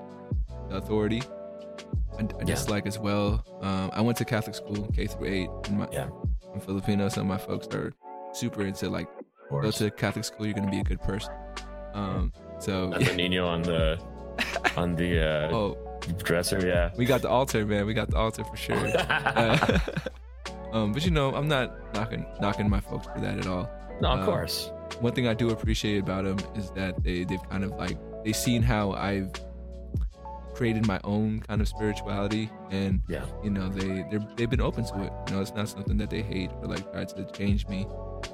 [0.69, 1.21] the authority,
[2.17, 3.43] I, I dislike as well.
[3.61, 6.09] Um, I went to Catholic school, K through eight, and my, Yeah.
[6.53, 7.09] I'm Filipino.
[7.09, 7.93] Some of my folks are
[8.33, 9.07] super into like
[9.49, 9.77] go course.
[9.79, 11.33] to Catholic school, you're gonna be a good person.
[11.93, 13.99] Um, so That's a Nino on the
[14.75, 16.65] on the uh, oh, dresser.
[16.65, 16.91] Yeah.
[16.95, 17.85] we got the altar, man.
[17.85, 18.77] We got the altar for sure.
[18.97, 19.79] Uh,
[20.73, 23.69] um, but you know, I'm not knocking knocking my folks for that at all.
[24.01, 24.71] no, of uh, course.
[24.99, 28.35] One thing I do appreciate about them is that they they've kind of like they've
[28.35, 29.31] seen how I've
[30.55, 33.25] created my own kind of spirituality, and Yeah.
[33.43, 35.13] you know they they're, they've been open to it.
[35.27, 37.85] You know, it's not something that they hate or like try to change me.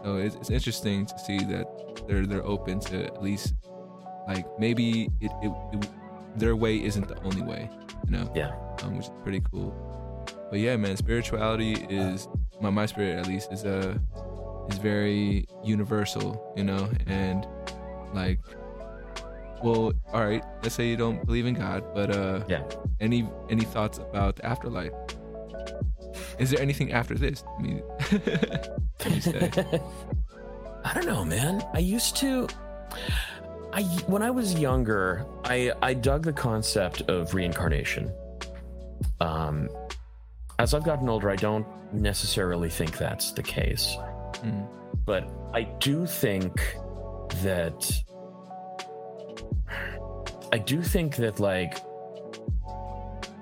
[0.03, 1.65] So it's, it's interesting to see that
[2.07, 3.53] they're they're open to at least
[4.27, 5.89] like maybe it, it, it
[6.35, 7.69] their way isn't the only way.
[8.05, 8.51] You know Yeah.
[8.83, 9.71] um, which is pretty cool.
[10.49, 12.27] But yeah, man, spirituality is
[12.61, 13.97] my my spirit at least is uh
[14.69, 17.45] is very universal, you know, and
[18.13, 18.39] like,
[19.63, 22.63] well, all right, let's say you don't believe in God, but uh, Yeah.
[23.01, 24.93] any any thoughts about the afterlife?
[26.39, 27.43] Is there anything after this?
[27.57, 27.83] I mean,
[28.99, 29.51] can you say?
[30.85, 31.63] I don't know, man.
[31.73, 32.47] I used to.
[33.75, 38.11] I when I was younger, I I dug the concept of reincarnation.
[39.19, 39.69] Um,
[40.59, 43.97] as I've gotten older, I don't necessarily think that's the case,
[44.41, 44.63] Hmm.
[45.05, 46.77] but I do think
[47.41, 47.91] that
[50.51, 51.79] I do think that like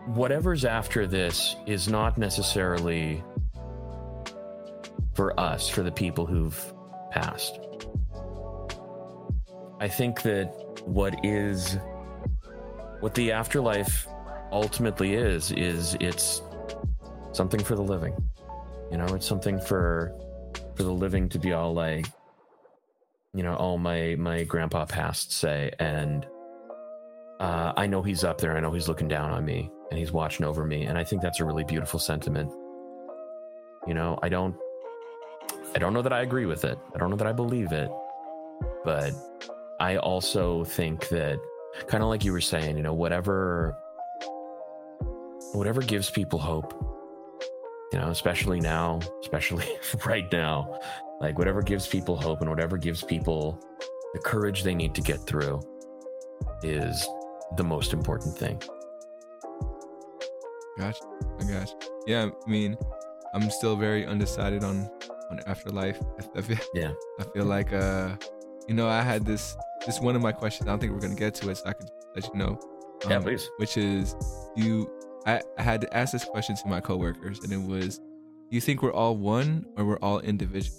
[0.08, 3.22] whatever's after this is not necessarily
[5.14, 6.74] for us, for the people who've
[7.12, 7.60] passed.
[9.82, 10.54] I think that
[10.86, 11.80] what is
[13.00, 14.08] what the afterlife
[14.52, 16.44] ultimately is is it's
[17.32, 18.14] something for the living.
[18.92, 20.14] You know, it's something for
[20.76, 22.06] for the living to be all like
[23.34, 26.28] you know, oh my my grandpa passed say and
[27.40, 28.56] uh, I know he's up there.
[28.56, 30.84] I know he's looking down on me and he's watching over me.
[30.84, 32.54] And I think that's a really beautiful sentiment.
[33.88, 34.56] You know, I don't
[35.74, 36.78] I don't know that I agree with it.
[36.94, 37.90] I don't know that I believe it.
[38.86, 39.14] But
[39.82, 41.40] I also think that
[41.88, 43.76] kind of like you were saying, you know, whatever
[45.54, 46.72] whatever gives people hope.
[47.92, 49.66] You know, especially now, especially
[50.06, 50.80] right now.
[51.20, 53.60] Like whatever gives people hope and whatever gives people
[54.14, 55.60] the courage they need to get through
[56.62, 57.08] is
[57.58, 58.62] the most important thing.
[60.78, 61.04] Gotcha.
[61.40, 61.74] I gotcha.
[62.06, 62.78] Yeah, I mean,
[63.34, 64.88] I'm still very undecided on
[65.32, 66.00] on afterlife.
[66.36, 66.92] I feel, Yeah.
[67.20, 68.16] I feel like uh,
[68.72, 70.66] you know, I had this this one of my questions.
[70.66, 72.58] I don't think we're gonna get to it, so I could let you know.
[73.06, 73.50] Yeah, um, please.
[73.58, 74.16] Which is,
[74.56, 74.90] you,
[75.26, 78.04] I, I had to ask this question to my coworkers, and it was, do
[78.52, 80.78] you think we're all one or we're all individual?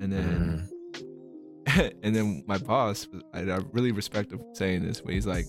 [0.00, 0.68] And then
[1.66, 5.26] Mm, and then my boss, I, I really respect him for saying this, but he's
[5.26, 5.44] like,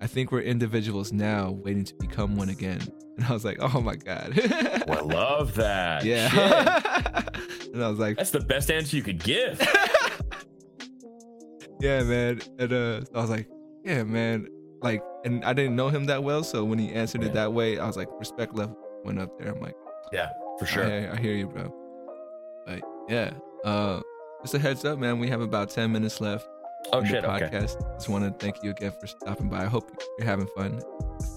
[0.00, 2.80] I think we're individuals now waiting to become one again.
[3.16, 4.34] And I was like, oh my God.
[4.88, 6.04] well, I love that.
[6.04, 6.30] Yeah.
[7.74, 9.60] and I was like, That's the best answer you could give.
[11.80, 12.40] Yeah, man.
[12.58, 13.48] And uh, so I was like,
[13.84, 14.46] yeah, man.
[14.82, 16.42] Like, and I didn't know him that well.
[16.42, 19.52] So when he answered it that way, I was like, respect level went up there.
[19.52, 19.74] I'm like,
[20.12, 20.84] Yeah, for sure.
[20.84, 21.74] I, I hear you, bro.
[22.66, 23.30] But yeah,
[23.64, 24.00] uh,
[24.42, 25.18] just a heads up, man.
[25.18, 26.46] We have about 10 minutes left.
[26.92, 27.20] Oh shit!
[27.22, 27.96] the Okay, podcast.
[27.96, 29.64] Just want to thank you again for stopping by.
[29.64, 30.80] I hope you're having fun.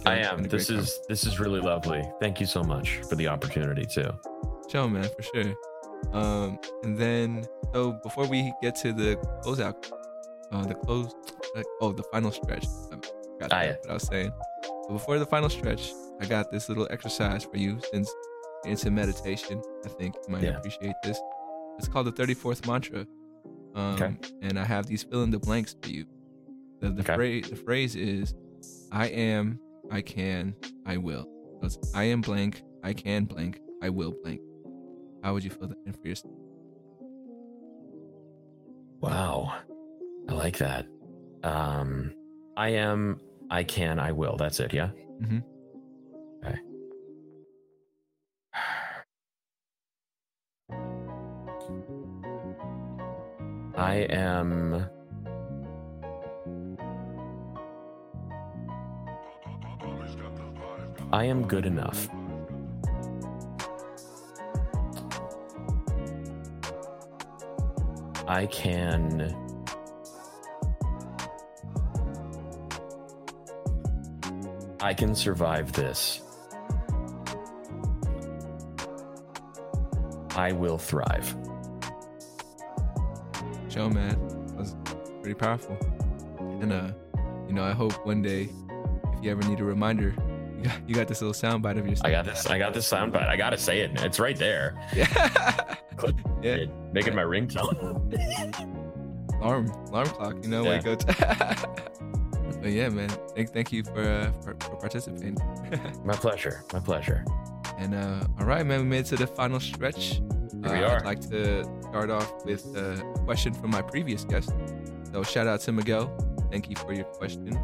[0.06, 0.44] I am.
[0.44, 2.02] This is this is really lovely.
[2.22, 4.10] Thank you so much for the opportunity too.
[4.72, 5.54] show, man, for sure.
[6.14, 9.92] Um, and then so before we get to the closeout,
[10.52, 11.14] uh, the close,
[11.56, 12.66] like, oh, the final stretch.
[12.92, 13.76] I forgot Ah, yeah.
[13.82, 14.32] what I was saying.
[14.88, 15.92] But before the final stretch,
[16.22, 18.12] I got this little exercise for you since
[18.64, 19.62] you're into meditation.
[19.86, 20.58] I think you might Yeah.
[20.58, 21.20] appreciate this.
[21.80, 23.06] It's called the 34th mantra.
[23.76, 24.16] Um, Okay.
[24.42, 26.06] And I have these fill in the blanks for you.
[26.80, 27.16] The, the Okay.
[27.16, 28.36] phrase the phrase is,
[28.92, 29.60] I am,
[29.92, 31.24] I can, I will.
[31.62, 34.40] So it's I am blank, I can blank, I will blank.
[35.24, 36.34] How would you fill that in for yourself?
[39.02, 39.54] Wow,
[40.30, 40.88] I like that.
[41.44, 42.14] Um,
[42.56, 43.20] I am.
[43.50, 44.00] I can.
[44.00, 44.38] I will.
[44.38, 44.74] That's it.
[44.74, 44.90] Yeah.
[45.22, 45.40] Mm-hmm.
[46.46, 46.60] Okay.
[53.76, 54.90] I am.
[61.12, 62.08] I am good enough.
[68.28, 69.43] I can.
[74.84, 76.22] I can survive this.
[80.36, 81.36] I will thrive.
[83.70, 84.76] Show man, that was
[85.22, 85.78] pretty powerful.
[86.40, 86.92] And uh,
[87.48, 88.50] you know, I hope one day,
[89.14, 90.14] if you ever need a reminder,
[90.58, 92.06] you got, you got this little soundbite of yourself.
[92.06, 92.46] I got this.
[92.48, 93.28] I got this soundbite.
[93.30, 93.92] I gotta say it.
[94.02, 94.76] It's right there.
[94.96, 95.76] Yeah.
[96.42, 96.56] yeah.
[96.56, 97.74] It- making my ringtone.
[99.42, 100.36] Alarm, alarm clock.
[100.44, 100.82] You know, Yeah.
[100.84, 100.88] wake
[101.20, 101.90] up.
[102.64, 103.10] But yeah, man.
[103.36, 105.38] Thank, thank you for uh, for, for participating.
[106.06, 106.64] my pleasure.
[106.74, 107.24] My pleasure.
[107.78, 110.22] And uh, all right, man, we made it to the final stretch.
[110.64, 110.98] Here we Uh, are.
[111.00, 114.50] I'd like to start off with a question from my previous guest.
[115.12, 116.06] So shout out to Miguel.
[116.52, 117.60] Thank you for your question.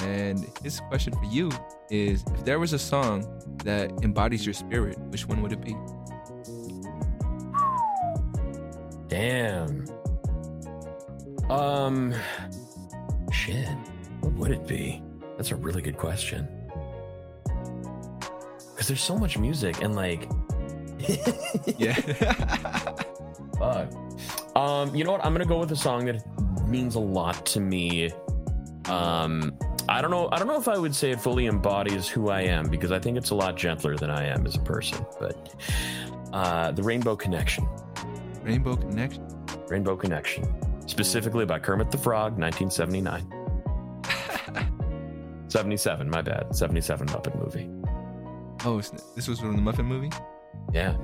[0.00, 1.50] And his question for you
[1.90, 3.24] is: If there was a song
[3.64, 5.76] that embodies your spirit, which one would it be?
[9.08, 9.84] Damn.
[11.48, 12.12] Um.
[13.30, 13.68] Shit.
[14.24, 15.02] What would it be?
[15.36, 16.48] That's a really good question.
[18.70, 20.28] Because there's so much music and like.
[21.76, 21.94] Yeah.
[23.58, 23.92] Fuck.
[24.56, 25.24] Um, you know what?
[25.24, 26.24] I'm gonna go with a song that
[26.66, 28.10] means a lot to me.
[28.86, 29.56] Um,
[29.90, 30.30] I don't know.
[30.32, 32.98] I don't know if I would say it fully embodies who I am because I
[32.98, 35.04] think it's a lot gentler than I am as a person.
[35.20, 35.54] But
[36.32, 37.68] uh, the Rainbow Connection,
[38.42, 39.26] Rainbow Connection.
[39.68, 40.44] Rainbow Connection,
[40.86, 43.43] specifically by Kermit the Frog, 1979,
[45.54, 46.10] 77.
[46.10, 47.70] My bad, 77 Muppet movie.
[48.64, 48.80] Oh,
[49.14, 50.10] this was from the Muppet movie.
[50.72, 50.96] Yeah.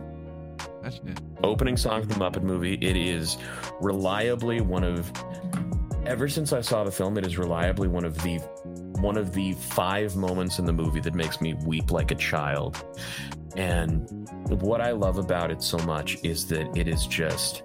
[0.82, 1.03] Gotcha.
[1.44, 2.74] opening song of the Muppet movie.
[2.74, 3.36] It is
[3.80, 5.12] reliably one of
[6.05, 8.38] ever since I saw the film, it is reliably one of the
[8.98, 12.84] one of the five moments in the movie that makes me weep like a child.
[13.55, 14.09] And
[14.48, 17.62] what I love about it so much is that it is just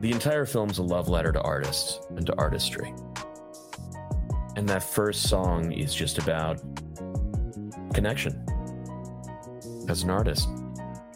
[0.00, 2.92] the entire film's a love letter to artists and to artistry.
[4.56, 6.60] And that first song is just about
[7.94, 8.44] connection
[9.88, 10.48] as an artist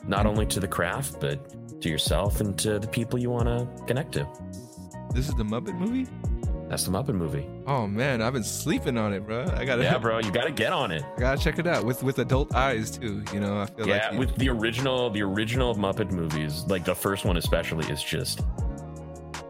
[0.07, 3.85] not only to the craft but to yourself and to the people you want to
[3.87, 4.27] connect to
[5.15, 6.07] This is the Muppet movie.
[6.69, 9.45] that's the muppet movie Oh man, I've been sleeping on it, bro.
[9.57, 12.03] I gotta, yeah bro you gotta get on it I gotta check it out with
[12.03, 13.23] with adult eyes too.
[13.33, 16.85] You know, I feel yeah like you- with the original the original muppet movies like
[16.85, 18.41] the first one especially is just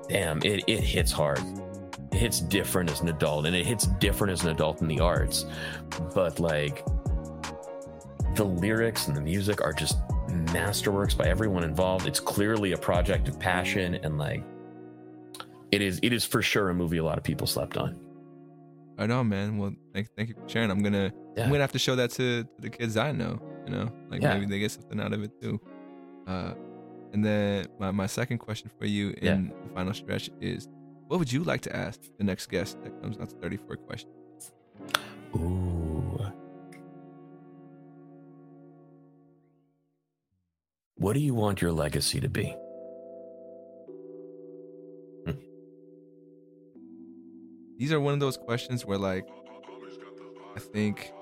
[0.09, 1.41] damn it, it hits hard
[2.15, 5.47] hits different as an adult and it hits different as an adult in the arts
[6.15, 6.85] but like
[8.35, 9.99] the lyrics and the music are just
[10.29, 14.43] masterworks by everyone involved it's clearly a project of passion and like
[15.73, 17.99] it is it is for sure a movie a lot of people slept on
[18.97, 19.59] Right on, man.
[19.59, 20.71] Well, thank, thank you for sharing.
[20.71, 21.43] I'm gonna Yeah.
[21.43, 23.41] I'm gonna have to show that to, to the kids I know.
[23.67, 24.35] You know, like Yeah.
[24.35, 25.61] maybe they get something out of it too.
[26.29, 26.55] Uh,
[27.13, 29.53] and then my, my second question for you in Yeah.
[29.67, 30.69] the final stretch is,
[31.09, 34.53] what would you like to ask the next guest that comes out to 34 questions?
[35.37, 35.85] Ooh.
[40.97, 42.57] What do you want your legacy to be?
[45.27, 45.39] Hmm.
[47.77, 49.29] These are one of those questions where like,
[50.57, 51.13] I think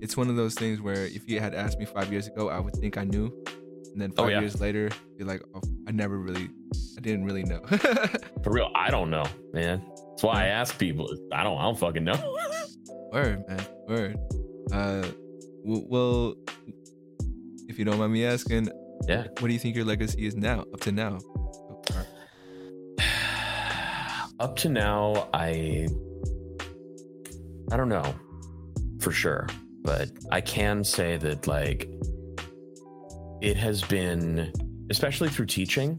[0.00, 2.60] it's one of those things where if you had asked me five years ago, I
[2.60, 3.32] would think I knew,
[3.96, 4.40] and then Oh, five yeah.
[4.42, 6.50] yeord later, you're like, oh, I never really,
[6.98, 7.60] I didn't really know.
[8.44, 9.24] For real, I don't know,
[9.54, 9.82] man.
[10.10, 11.08] That's why I ask people.
[11.32, 11.56] I don't.
[11.58, 12.36] I don't fucking know.
[13.12, 13.66] Word, man.
[13.88, 14.16] Word.
[14.70, 15.06] Uh,
[15.64, 16.34] well,
[17.68, 18.68] if you don't mind me asking,
[19.08, 19.22] Yeah.
[19.40, 21.18] what do you think your legacy is now, up to now?
[24.38, 25.88] Up to now, I
[27.72, 28.14] I don't know
[29.00, 29.46] for sure,
[29.82, 31.88] but I can say that like
[33.46, 34.52] it has been,
[34.90, 35.96] especially through teaching.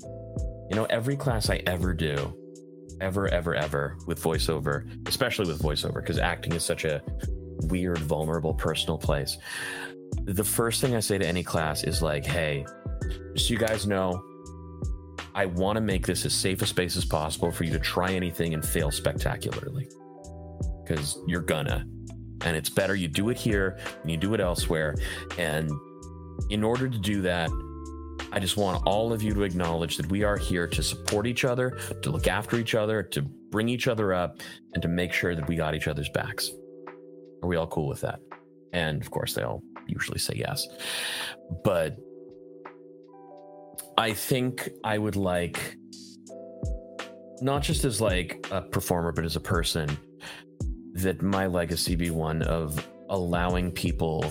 [0.70, 2.36] You know, every class I ever do,
[3.00, 7.02] ever, ever, ever with voiceover, especially with voiceover, because acting is such a
[7.70, 9.38] weird, vulnerable, personal place.
[10.26, 12.66] The first thing I say to any class is like, hey,
[13.38, 14.22] so you guys know,
[15.34, 18.12] I want to make this as safe a space as possible for you to try
[18.12, 19.88] anything and fail spectacularly.
[20.84, 21.86] Because you're gonna.
[22.42, 24.96] And it's better you do it here and you do it elsewhere.
[25.38, 25.72] And
[26.50, 27.50] in order to do that,
[28.32, 31.46] I just want all of you to acknowledge that we are here to support each
[31.46, 34.42] other, to look after each other, to bring each other up,
[34.74, 36.50] and to make sure that we got each other's backs.
[37.42, 38.20] Are we all cool with that?
[38.74, 40.68] And of course, they all usually say yes.
[41.64, 41.96] But
[43.98, 45.78] I think I would like,
[47.42, 49.98] not just as like a performer, but as a person,
[50.94, 54.26] that my legacy be one of allowing people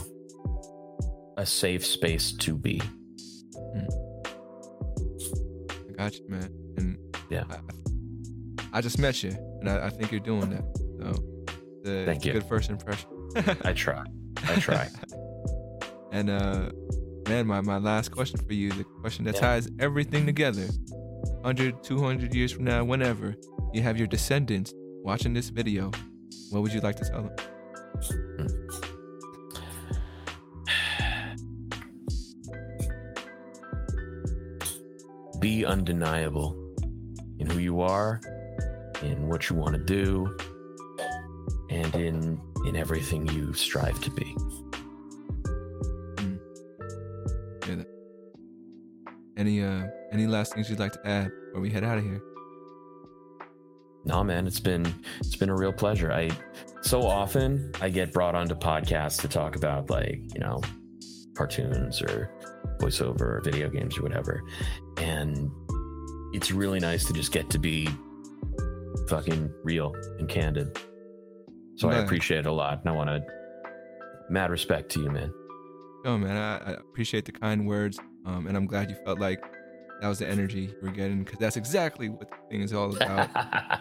[1.37, 2.81] a safe space to be.
[5.89, 6.51] I got you, man.
[6.77, 6.99] And
[7.31, 7.45] Yeah.
[7.51, 7.59] I,
[8.79, 9.31] I just met you,
[9.61, 10.65] and I, I think you're doing that.
[11.01, 11.23] So,
[11.83, 12.33] the Thank you.
[12.33, 13.09] good first impression.
[13.65, 14.05] I try.
[14.49, 14.89] I try.
[16.13, 16.71] and uh,
[17.29, 19.41] man, my, my last question for you, the question that Yeah.
[19.41, 20.67] ties everything together
[21.43, 23.35] 100, 200 years from now, whenever
[23.73, 24.73] you have your descendants
[25.03, 25.91] watching this video,
[26.51, 27.37] what would you like to tell them?
[35.47, 36.57] Be undeniable
[37.39, 38.21] in who you are,
[39.03, 40.37] in what you want to do,
[41.71, 44.35] and in in everything you strive to be.
[47.61, 47.87] That?
[49.37, 52.21] Any uh any last things you'd like to add before we head out of here?
[54.05, 54.85] No, man, it's been
[55.21, 56.11] it's been a real pleasure.
[56.11, 56.29] I
[56.83, 60.61] so often I get brought onto podcasts to talk about like you know
[61.37, 62.33] cartoons or
[62.81, 64.43] voiceover or video games or whatever,
[64.99, 65.51] and
[66.33, 67.89] it's really nice to just get to be
[69.09, 70.79] fucking real and candid.
[71.77, 73.23] So I appreciate it a lot, and I want to
[74.31, 75.33] mad respect to you, man.
[76.05, 79.41] No, man, I, I appreciate the kind words, um, and I'm glad you felt like
[80.01, 82.95] that was the energy you were getting because that's exactly what the thing is all
[82.95, 83.29] about.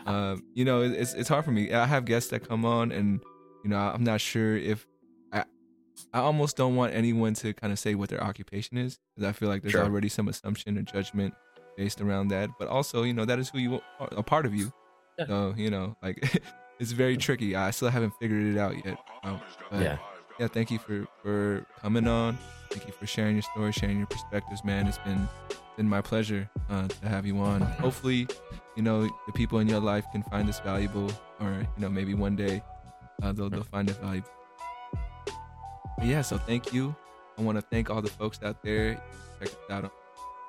[0.07, 1.71] um, you know, it- it's it's hard for me.
[1.73, 3.21] I have guests that come on, and
[3.63, 4.85] you know, I'm not sure if
[6.13, 9.27] I I almost don't want anyone to kind of say what their occupation is because
[9.29, 9.83] I feel like there's Sure.
[9.83, 11.33] already some assumption or judgment
[11.77, 12.49] based around that.
[12.59, 14.71] But also, you know, that is who you are, a part of you.
[15.19, 15.25] Yeah.
[15.27, 16.41] So you know, like
[16.79, 17.55] it's very tricky.
[17.55, 18.97] I still haven't figured it out yet.
[19.23, 19.39] Um,
[19.71, 19.97] but yeah,
[20.39, 22.37] yeah, thank you for for coming on.
[22.71, 24.87] Thank you for sharing your story, sharing your perspectives, man.
[24.87, 25.27] It's been
[25.77, 27.61] been my pleasure uh, to have you on.
[27.61, 28.27] Hopefully,
[28.75, 32.13] you know the people in your life can find this valuable, or you know maybe
[32.13, 32.61] one day
[33.23, 34.29] uh, they'll they'll find it valuable.
[35.97, 36.95] But yeah, so thank you.
[37.37, 39.01] I want to thank all the folks out there.
[39.39, 39.91] Check us out on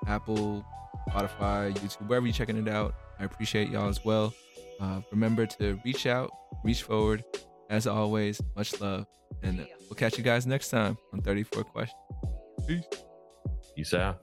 [0.07, 0.65] Apple,
[1.11, 2.95] Spotify, YouTube, wherever you're checking it out.
[3.19, 4.35] I appreciate y'all as well.
[4.81, 6.31] Uh, remember to reach out,
[6.65, 7.25] reach forward.
[7.69, 9.07] As always, much love.
[9.43, 12.01] And we'll catch you guys next time on 34 Questions.
[12.67, 12.85] Peace.
[13.75, 14.21] peace out.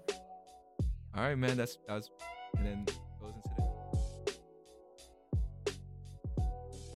[1.15, 1.57] All right, man.
[1.57, 2.09] That's, that's,
[2.57, 2.85] and then